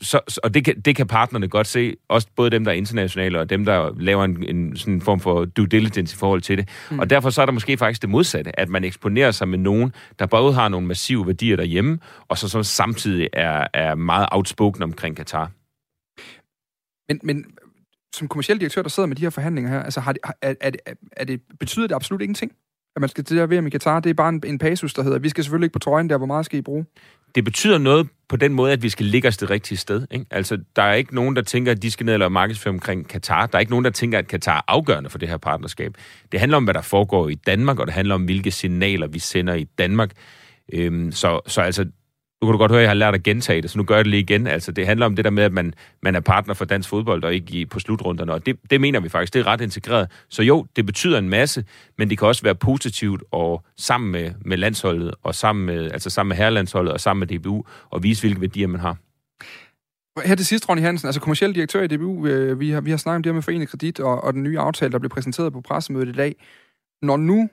[0.00, 2.76] så, så og det kan, det kan partnerne godt se, også både dem, der er
[2.76, 6.58] internationale, og dem, der laver en, en sådan form for due diligence i forhold til
[6.58, 6.68] det.
[6.90, 6.98] Mm.
[6.98, 9.92] Og derfor så er der måske faktisk det modsatte, at man eksponerer sig med nogen,
[10.18, 11.98] der både har nogle massive værdier derhjemme,
[12.28, 15.50] og så som samtidig er, er meget outspoken omkring Katar.
[17.08, 17.44] Men, men
[18.14, 20.70] som kommersiel direktør, der sidder med de her forhandlinger her, altså har det, er, er,
[20.70, 20.80] det,
[21.12, 22.52] er det, betyder det absolut ingenting?
[22.96, 25.02] At man skal til at VM i Katar, det er bare en, en pasus, der
[25.02, 26.86] hedder, vi skal selvfølgelig ikke på trøjen der, hvor meget skal I bruge?
[27.34, 30.06] det betyder noget på den måde, at vi skal ligge os det rigtige sted.
[30.10, 30.26] Ikke?
[30.30, 33.08] Altså, der er ikke nogen, der tænker, at de skal ned og lave markedsføring omkring
[33.08, 33.46] Katar.
[33.46, 35.94] Der er ikke nogen, der tænker, at Katar er afgørende for det her partnerskab.
[36.32, 39.18] Det handler om, hvad der foregår i Danmark, og det handler om, hvilke signaler vi
[39.18, 40.10] sender i Danmark.
[40.72, 41.86] Øhm, så, så altså,
[42.42, 43.94] nu kan du godt høre, at jeg har lært at gentage det, så nu gør
[43.94, 44.46] jeg det lige igen.
[44.46, 47.24] Altså, det handler om det der med, at man, man er partner for dansk fodbold,
[47.24, 50.10] og ikke i, på slutrunderne, og det, det mener vi faktisk, det er ret integreret.
[50.28, 51.64] Så jo, det betyder en masse,
[51.98, 56.10] men det kan også være positivt og sammen med, med landsholdet, og sammen med, altså
[56.10, 58.96] sammen med herrelandsholdet, og sammen med DBU, og vise, hvilke værdier man har.
[60.24, 62.96] Her til sidst, Ronny Hansen, altså kommersiel direktør i DBU, øh, vi har, vi har
[62.96, 65.52] snakket om det her med Forenet Kredit og, og den nye aftale, der blev præsenteret
[65.52, 66.34] på pressemødet i dag.
[67.02, 67.48] Når nu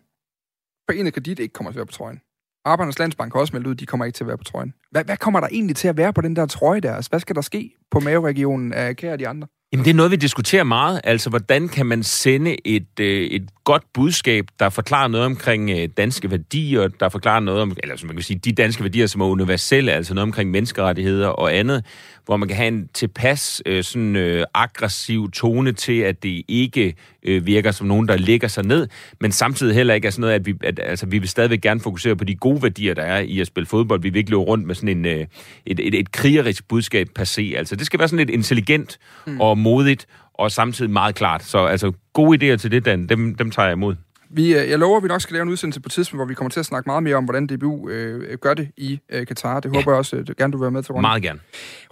[0.89, 2.21] Forenet Kredit ikke kommer til at være på trøjen,
[2.65, 4.73] Arbejdernes Landsbank har også meldt ud, at de kommer ikke til at være på trøjen.
[4.91, 6.95] Hvad, hvad kommer der egentlig til at være på den der trøje der?
[6.95, 9.47] Altså, hvad skal der ske på maveregionen af Kære og de andre?
[9.73, 11.01] Jamen, det er noget, vi diskuterer meget.
[11.03, 15.89] Altså, hvordan kan man sende et, øh, et godt budskab, der forklarer noget omkring øh,
[15.97, 19.21] danske værdier, der forklarer noget om, eller som man kan sige, de danske værdier, som
[19.21, 21.85] er universelle, altså noget omkring menneskerettigheder og andet,
[22.25, 26.95] hvor man kan have en tilpas øh, sådan øh, aggressiv tone til, at det ikke
[27.23, 28.87] øh, virker som nogen, der ligger sig ned,
[29.21, 31.79] men samtidig heller ikke er sådan noget, at vi, at, altså, vi vil stadigvæk gerne
[31.79, 34.01] fokusere på de gode værdier, der er i at spille fodbold.
[34.01, 35.25] Vi vil ikke løbe rundt med sådan en, øh,
[35.65, 37.53] et, et, et krigerisk budskab per se.
[37.57, 39.41] Altså, det skal være sådan lidt intelligent mm.
[39.41, 41.43] og modigt, og samtidig meget klart.
[41.43, 43.95] Så altså, gode idéer til det, Dan, dem, dem tager jeg imod.
[44.31, 46.25] Vi, øh, jeg lover, at vi nok skal lave en udsendelse på et tidspunkt, hvor
[46.25, 49.27] vi kommer til at snakke meget mere om, hvordan DBU øh, gør det i øh,
[49.27, 49.59] Katar.
[49.59, 49.79] Det ja.
[49.79, 51.01] håber jeg også, at gerne du vil være med til, Ronny.
[51.01, 51.39] Meget gerne.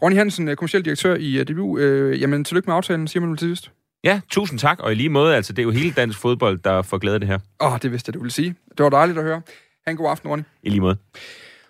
[0.02, 1.78] Ronny Hansen, øh, kommersiel direktør i uh, DBU.
[1.78, 3.72] Øh, jamen, tillykke med aftalen, siger man til sidst.
[4.08, 6.82] Ja, tusind tak, og i lige måde, altså, det er jo hele dansk fodbold, der
[6.82, 7.40] får glæde af det her.
[7.62, 8.56] Åh, oh, det vidste jeg, du ville sige.
[8.78, 9.42] Det var dejligt at høre.
[9.86, 10.44] Ha' en god aften, Ronny.
[10.64, 10.98] I lige måde.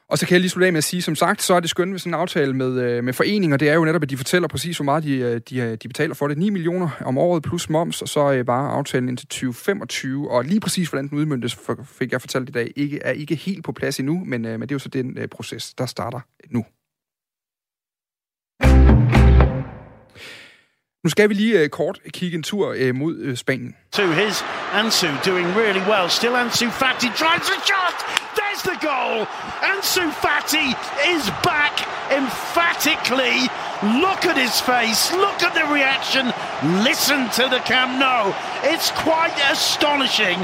[0.10, 1.70] Og så kan jeg lige slutte af med at sige, som sagt, så er det
[1.70, 3.58] skønt ved sådan en aftale med, øh, med foreninger.
[3.58, 5.88] Det er jo netop, at de fortæller præcis, hvor meget de, øh, de, øh, de
[5.88, 6.38] betaler for det.
[6.38, 10.32] 9 millioner om året plus moms, og så var aftalen indtil 2025.
[10.32, 13.64] Og lige præcis, hvordan den udmyndtes, fik jeg fortalt i dag, ikke, er ikke helt
[13.64, 16.20] på plads endnu, men, men det er jo så den proces, der starter
[16.50, 16.66] nu.
[21.08, 23.76] Nu skal vi lige uh, kort kigge en tur uh, mod uh, Spanien.
[23.92, 24.36] To his
[24.80, 26.10] Ansu doing really well.
[26.20, 27.98] Still Ansu Fati drives a shot.
[28.40, 29.18] There's the goal.
[29.72, 30.68] Ansu Fati
[31.14, 31.76] is back
[32.20, 33.38] emphatically.
[34.06, 35.02] Look at his face.
[35.26, 36.26] Look at the reaction.
[36.90, 38.24] Listen to the Camp Nou.
[38.74, 40.38] It's quite astonishing.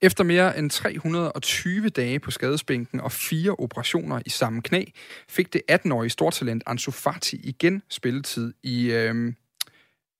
[0.00, 4.84] Efter mere end 320 dage på skadesbænken og fire operationer i samme knæ,
[5.28, 9.32] fik det 18-årige stortalent Ansu Fati igen spilletid i, øh,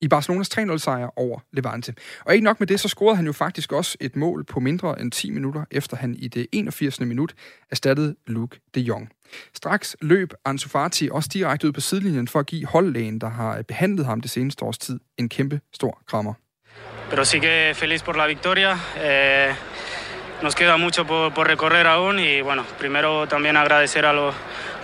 [0.03, 1.95] i Barcelonas 3-0-sejr over Levante.
[2.25, 5.01] Og ikke nok med det, så scorede han jo faktisk også et mål på mindre
[5.01, 7.01] end 10 minutter, efter han i det 81.
[7.01, 7.35] minut
[7.71, 9.09] erstattede Luke de Jong.
[9.55, 13.63] Straks løb Ansu Fati også direkte ud på sidelinjen for at give holdlægen, der har
[13.63, 16.35] behandlet ham det seneste års tid, en kæmpe stor krammer.
[17.11, 18.73] Pero sí que feliz por la victoria.
[18.97, 19.55] Eh,
[20.43, 24.33] nos queda mucho por, por recorrer aún y bueno, primero también agradecer a, lo,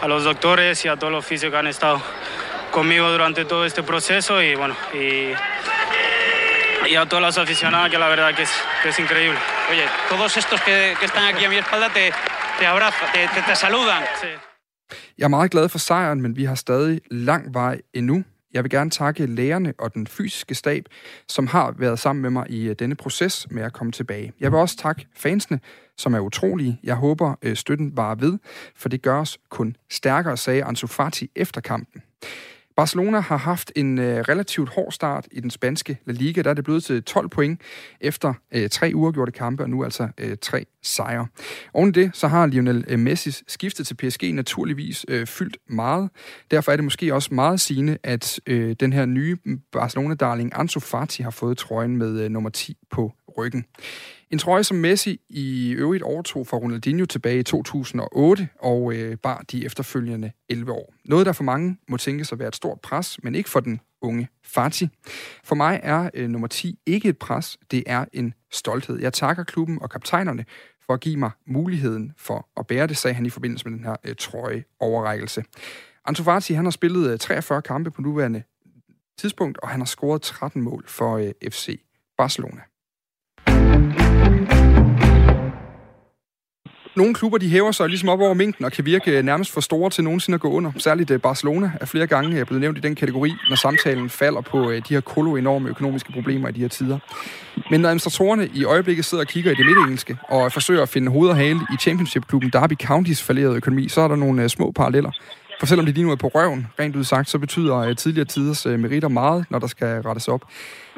[0.02, 2.00] a los doctores y a todos los fisios que han estado
[2.70, 5.32] conmigo durante todo este proceso y bueno, y,
[6.90, 8.52] y a todas las aficionadas que la verdad que es,
[8.82, 9.38] que es increíble.
[9.70, 12.12] Oye, todos estos que, que están aquí a mi espalda te,
[12.58, 14.02] te abrazan, te, te, te saludan.
[14.20, 14.28] Sí.
[15.18, 18.24] Jeg er meget glad for sejren, men vi har stadig lang vej endnu.
[18.52, 20.84] Jeg vil gerne takke lærerne og den fysiske stab,
[21.28, 24.32] som har været sammen med mig i øh, denne proces med at komme tilbage.
[24.40, 25.60] Jeg vil også takke fansene,
[25.96, 26.80] som er utrolige.
[26.82, 28.38] Jeg håber, øh, støtten var ved,
[28.76, 32.02] for det gør os kun stærkere, sagde Ansu Fati efter kampen.
[32.78, 36.42] Barcelona har haft en øh, relativt hård start i den spanske La Liga.
[36.42, 37.60] Der er det blevet til 12 point
[38.00, 41.26] efter øh, tre uafgjorte kampe, og nu altså øh, tre sejre.
[41.74, 46.10] Oven det, så har Lionel øh, Messis skiftet til PSG naturligvis øh, fyldt meget.
[46.50, 49.36] Derfor er det måske også meget sigende, at øh, den her nye
[49.76, 53.64] Barcelona-darling Ansu Fati har fået trøjen med øh, nummer 10 på ryggen.
[54.30, 59.44] En trøje, som Messi i øvrigt overtog fra Ronaldinho tilbage i 2008 og øh, bar
[59.52, 60.94] de efterfølgende 11 år.
[61.04, 63.60] Noget, der for mange må tænke sig at være et stort pres, men ikke for
[63.60, 64.88] den unge Fati.
[65.44, 69.00] For mig er øh, nummer 10 ikke et pres, det er en stolthed.
[69.00, 70.44] Jeg takker klubben og kaptajnerne
[70.86, 73.84] for at give mig muligheden for at bære det, sagde han i forbindelse med den
[73.84, 75.44] her øh, trøje overrækkelse.
[76.04, 78.42] Ansu Fati, han har spillet øh, 43 kampe på nuværende
[79.18, 81.80] tidspunkt, og han har scoret 13 mål for øh, FC
[82.18, 82.60] Barcelona.
[86.98, 89.60] Nogle klubber de hæver sig ligesom op over mængden og kan virke øh, nærmest for
[89.60, 90.72] store til nogensinde at gå under.
[90.78, 94.40] Særligt øh, Barcelona er flere gange øh, blevet nævnt i den kategori, når samtalen falder
[94.40, 96.98] på de her kolo enorme økonomiske problemer i de her tider.
[97.70, 101.12] Men når administratorerne i øjeblikket sidder og kigger i det midtengelske og forsøger at finde
[101.12, 105.10] hoved og hale i Championship-klubben Derby Counties falderede økonomi, så er der nogle små paralleller.
[105.60, 108.66] For selvom det lige nu er på røven, rent ud sagt, så betyder tidligere tiders
[108.66, 110.44] meritter meget, når der skal rettes op.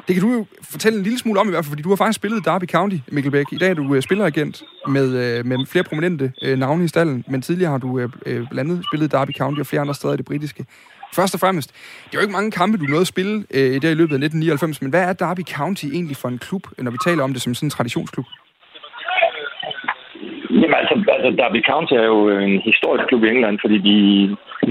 [0.07, 1.95] Det kan du jo fortælle en lille smule om i hvert fald, fordi du har
[1.95, 3.45] faktisk spillet i Derby County, Mikkel Bæk.
[3.51, 7.23] I dag er du øh, spilleragent med, øh, med flere prominente øh, navne i stallen,
[7.27, 10.13] men tidligere har du uh, blandt andet spillet i Derby County og flere andre steder
[10.13, 10.65] i det britiske.
[11.15, 11.69] Først og fremmest,
[12.05, 13.35] det er jo ikke mange kampe, du nåede at spille
[13.75, 16.63] i der i løbet af 1999, men hvad er Derby County egentlig for en klub,
[16.77, 18.25] når vi taler om det som sådan en traditionsklub?
[20.61, 23.97] Jamen altså, altså Derby County er jo en historisk klub i England, fordi de,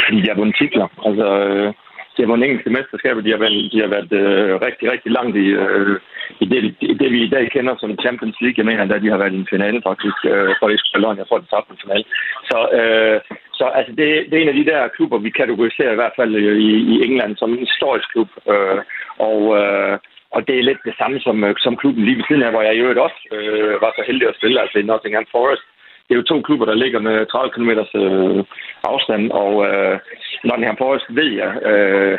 [0.07, 0.89] fordi de har vundet titler.
[1.09, 1.75] Altså, øh,
[2.21, 5.37] de har vundet engelske mesterskaber, de har været, de har været øh, rigtig, rigtig langt
[5.45, 5.97] i, øh,
[6.43, 6.61] i det,
[6.93, 8.59] i det, vi i dag kender som Champions League.
[8.61, 11.39] Jeg mener, at de har været i en finale faktisk, øh, for Esbjerg Jeg tror,
[11.39, 12.05] de tabte en finale.
[12.51, 13.17] Så, øh,
[13.59, 16.33] så altså, det, det er en af de der klubber, vi kategoriserer i hvert fald
[16.35, 18.31] øh, i, i England som en historisk klub.
[18.53, 18.81] Øh,
[19.29, 19.99] og øh,
[20.35, 22.63] og det er lidt det samme som, øh, som klubben lige ved siden af, hvor
[22.63, 25.65] jeg i øvrigt også øh, var så heldig at spille, altså i Nottingham Forest.
[26.11, 28.45] Det er jo to klubber, der ligger med 30 km øh,
[28.93, 29.99] afstand, og øh,
[30.45, 32.19] Nottingham Forest ved jeg øh,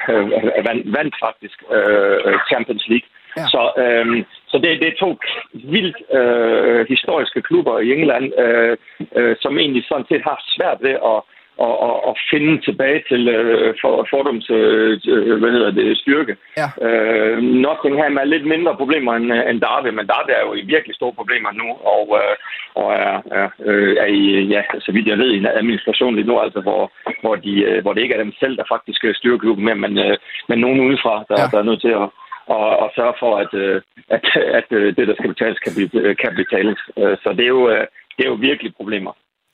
[0.67, 3.09] vandt, vandt faktisk øh, Champions League.
[3.37, 3.45] Ja.
[3.53, 5.09] Så, øh, så det, det er to
[5.53, 8.77] vildt øh, historiske klubber i England, øh,
[9.17, 11.17] øh, som egentlig sådan set har svært ved at
[11.65, 16.35] og, og, og finde tilbage til øh, for, fordums øh, øh, hvad hedder det, styrke.
[16.59, 16.67] Ja.
[16.87, 20.95] Øh, Nottingham er lidt mindre problemer end, end Derby, men Derby er jo i virkelig
[20.95, 22.35] store problemer nu, og, øh,
[22.79, 24.23] og er, er, øh, er i,
[24.55, 26.91] ja, så vidt jeg ved, i en administration lige nu, altså, hvor,
[27.21, 29.97] hvor, de, øh, hvor det ikke er dem selv, der faktisk styrer klubben med, men,
[29.97, 30.17] øh,
[30.49, 31.47] men nogen udefra, der, ja.
[31.51, 32.07] der er nødt til at,
[32.55, 34.23] og, og sørge for, at, øh, at,
[34.59, 35.73] at det, der skal betales, kan,
[36.21, 36.79] kan betales.
[37.23, 37.69] Så det er jo,
[38.17, 39.11] det er jo virkelig problemer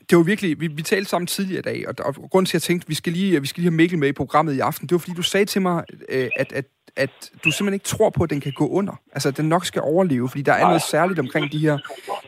[0.09, 2.53] det var virkelig, vi, vi talte sammen tidligere i dag, og, og grund til, at
[2.53, 4.87] jeg tænkte, vi skal lige, vi skal lige have Mikkel med i programmet i aften,
[4.87, 7.09] det var fordi, du sagde til mig, øh, at, at, at
[7.43, 8.93] du simpelthen ikke tror på, at den kan gå under.
[9.13, 11.77] Altså, at den nok skal overleve, fordi der er noget særligt omkring de her,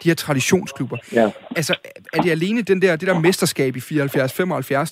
[0.03, 0.97] de her traditionsklubber.
[1.13, 1.31] Ja.
[1.55, 1.75] Altså,
[2.13, 3.83] er det alene den der, det der mesterskab i 74-75,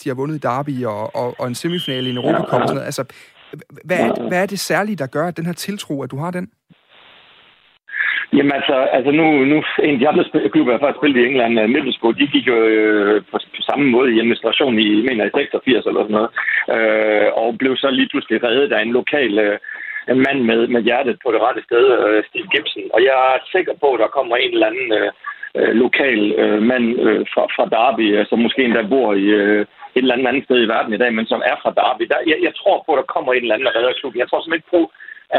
[0.03, 2.75] de har vundet i Derby, og, og, og en semifinale i en Europacup og sådan
[2.75, 2.85] noget?
[2.85, 3.03] Altså,
[3.83, 6.31] hvad er, hvad er det særlige, der gør, at den her tiltro, at du har
[6.31, 6.49] den?
[8.33, 11.59] Jamen altså, altså nu, nu en af de andre klubber, jeg faktisk spillede i England,
[11.59, 15.35] øh, Middlesbrough, de gik jo øh, på, på, samme måde i administration i, mener i
[15.35, 16.31] 86 eller sådan noget,
[16.75, 19.57] øh, og blev så lige pludselig reddet af en lokal øh,
[20.11, 22.83] en mand med, med hjertet på det rette sted, øh, Steve Gibson.
[22.95, 25.11] Og jeg er sikker på, at der kommer en eller anden øh,
[25.59, 29.25] øh lokal øh, mand øh, fra, fra Derby, øh, som altså måske endda bor i
[29.41, 29.61] øh,
[29.95, 32.03] et eller andet andet sted i verden i dag, men som er fra Derby.
[32.11, 34.15] Der, jeg, jeg tror på, at der kommer en eller anden redderklub.
[34.15, 34.81] Jeg tror simpelthen ikke på,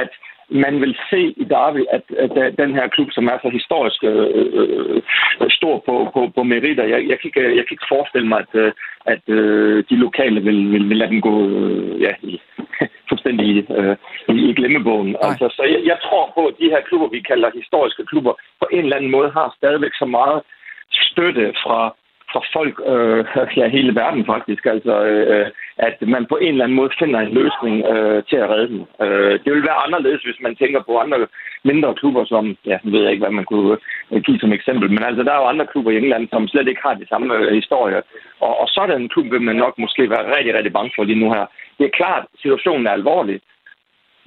[0.03, 0.11] at
[0.51, 4.27] man vil se i Derby, at, at den her klub, som er så historisk øh,
[4.61, 5.03] øh,
[5.51, 8.55] stor på, på, på meritter, jeg, jeg, kan ikke, jeg kan ikke forestille mig, at,
[8.55, 8.73] øh,
[9.07, 12.41] at øh, de lokale vil, vil, vil lade dem gå øh, ja, i,
[13.09, 13.97] fuldstændig øh,
[14.29, 15.17] i, i glemmebogen.
[15.21, 18.67] Altså, så jeg, jeg tror på, at de her klubber, vi kalder historiske klubber, på
[18.73, 20.43] en eller anden måde har stadigvæk så meget
[20.91, 21.95] støtte fra
[22.33, 23.21] fra folk øh,
[23.57, 25.47] ja, hele verden faktisk, altså øh,
[25.79, 28.83] at man på en eller anden måde finder en løsning øh, til at redde den.
[29.05, 31.27] Øh, det vil være anderledes, hvis man tænker på andre
[31.65, 33.77] mindre klubber, som, ja, nu ved ikke, hvad man kunne
[34.13, 36.69] øh, give som eksempel, men altså der er jo andre klubber i England, som slet
[36.69, 38.01] ikke har de samme øh, historier,
[38.41, 41.21] og, og sådan en klub vil man nok måske være rigtig, rigtig bange for lige
[41.23, 41.47] nu her.
[41.79, 43.41] Det er klart, situationen er alvorlig,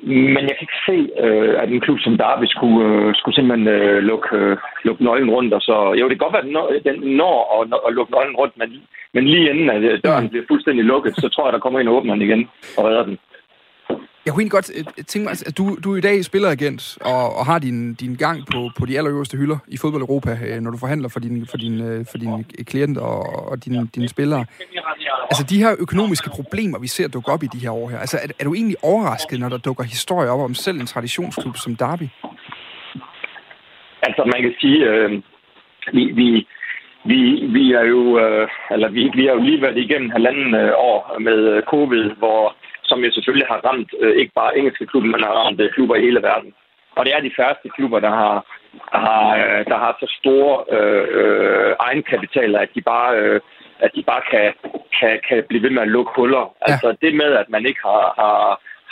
[0.04, 3.68] men jeg kan ikke se, øh, at en klub som Derby skulle, øh, skulle simpelthen
[3.68, 5.54] øh, lukke, øh, lukke nøglen rundt.
[5.54, 8.58] Og så, jo, det kan godt være, at den når at, at lukke nøglen rundt,
[8.58, 8.70] men,
[9.14, 11.88] men lige inden at øh, døren bliver fuldstændig lukket, så tror jeg, der kommer en
[11.88, 13.18] og åbner den igen og redder den.
[14.26, 17.36] Jeg kunne egentlig godt øh, tænke mig, at du, du er i dag spilleragent og,
[17.38, 20.72] og har din, din gang på, på de allerøverste hylder i fodbold Europa, øh, når
[20.72, 24.46] du forhandler for din, for din, øh, for din klienter og, og dine, dine spillere.
[25.32, 28.18] Altså de her økonomiske problemer, vi ser dukke op i de her år her, altså
[28.24, 31.76] er, er du egentlig overrasket, når der dukker historier op om selv en traditionsklub som
[31.76, 32.08] Derby?
[34.04, 35.12] Altså man kan sige, øh,
[35.94, 36.48] vi, vi,
[37.06, 37.20] vi,
[37.58, 41.20] vi er jo, øh, eller vi, vi har jo lige været igennem halvanden øh, år
[41.20, 42.56] med covid, hvor
[42.92, 45.96] som jo selvfølgelig har ramt øh, ikke bare engelske klubber, men har ramt øh, klubber
[45.96, 46.52] i hele verden.
[46.98, 48.36] Og det er de færreste klubber, der har,
[48.94, 53.40] der har, øh, der har så store øh, øh, egenkapitaler, at de bare, øh,
[53.86, 54.48] at de bare kan,
[55.00, 56.46] kan, kan blive ved med at lukke huller.
[56.48, 56.72] Ja.
[56.72, 58.38] Altså det med, at man ikke har, har,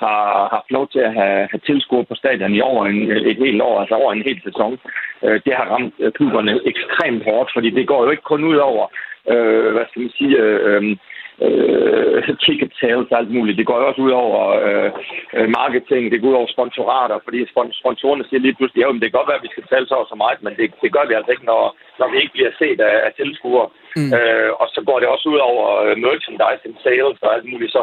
[0.04, 3.62] har haft lov til at have, have tilskuere på stadion i over en, et helt
[3.62, 4.80] år, altså over en hel sæson,
[5.24, 8.56] øh, det har ramt øh, klubberne ekstremt hårdt, fordi det går jo ikke kun ud
[8.56, 8.86] over,
[9.32, 10.98] øh, hvad skal man sige, øh,
[11.46, 13.58] øh, ticket sales og alt muligt.
[13.58, 14.92] Det går jo også ud over øh,
[15.38, 17.40] øh, marketing, det går ud over sponsorater, fordi
[17.82, 20.16] sponsorerne siger lige pludselig, at det kan godt være, at vi skal tale så så
[20.24, 21.64] meget, men det, det gør vi altså ikke, når,
[22.00, 23.68] når vi ikke bliver set af, af tilskuere.
[23.98, 24.12] Mm.
[24.18, 27.72] Øh, og så går det også ud over øh, merchandising, sales og alt muligt.
[27.72, 27.82] Så,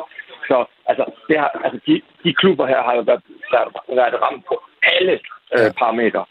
[0.49, 0.57] så
[0.91, 1.95] altså, det har, altså de,
[2.25, 3.23] de klubber her har jo været,
[4.01, 4.55] været ramt på
[4.95, 5.15] alle
[5.57, 6.25] øh, parametre.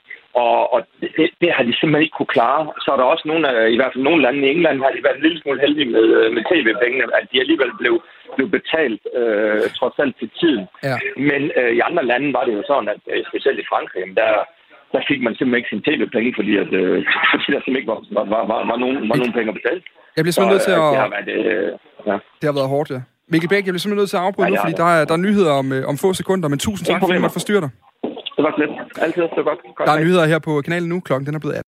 [0.44, 0.80] Og, og
[1.18, 2.62] det, det har de simpelthen ikke kunne klare.
[2.84, 5.06] Så er der også nogle af, i hvert fald nogle lande i England, har de
[5.08, 7.94] været en lille smule heldige med, øh, med tv-pengene, at de alligevel blev,
[8.38, 10.64] blev betalt øh, trods alt til tiden.
[10.90, 10.96] Ja.
[11.30, 14.32] Men øh, i andre lande var det jo sådan, at øh, specielt i Frankrig, der,
[14.94, 16.98] der fik man simpelthen ikke sin tv-penge, fordi, at, øh,
[17.32, 19.82] fordi der simpelthen ikke var, var, var, var, var, nogen, var nogen penge at betale.
[20.16, 20.88] Jeg bliver simpelthen nødt til at...
[20.94, 21.72] Det har, været, øh,
[22.10, 22.16] ja.
[22.40, 23.02] det har været hårdt, ja.
[23.32, 25.16] Mikkel Bæk, jeg bliver simpelthen nødt til at afbryde ja, nu, fordi der er, der
[25.20, 27.72] er nyheder om, øh, om få sekunder, men tusind tak, fordi jeg måtte forstyrre dig.
[28.36, 28.72] Det var slet.
[29.06, 29.60] Altid, det var godt.
[29.78, 31.00] godt der er nyheder her på kanalen nu.
[31.00, 31.64] Klokken den er blevet 18.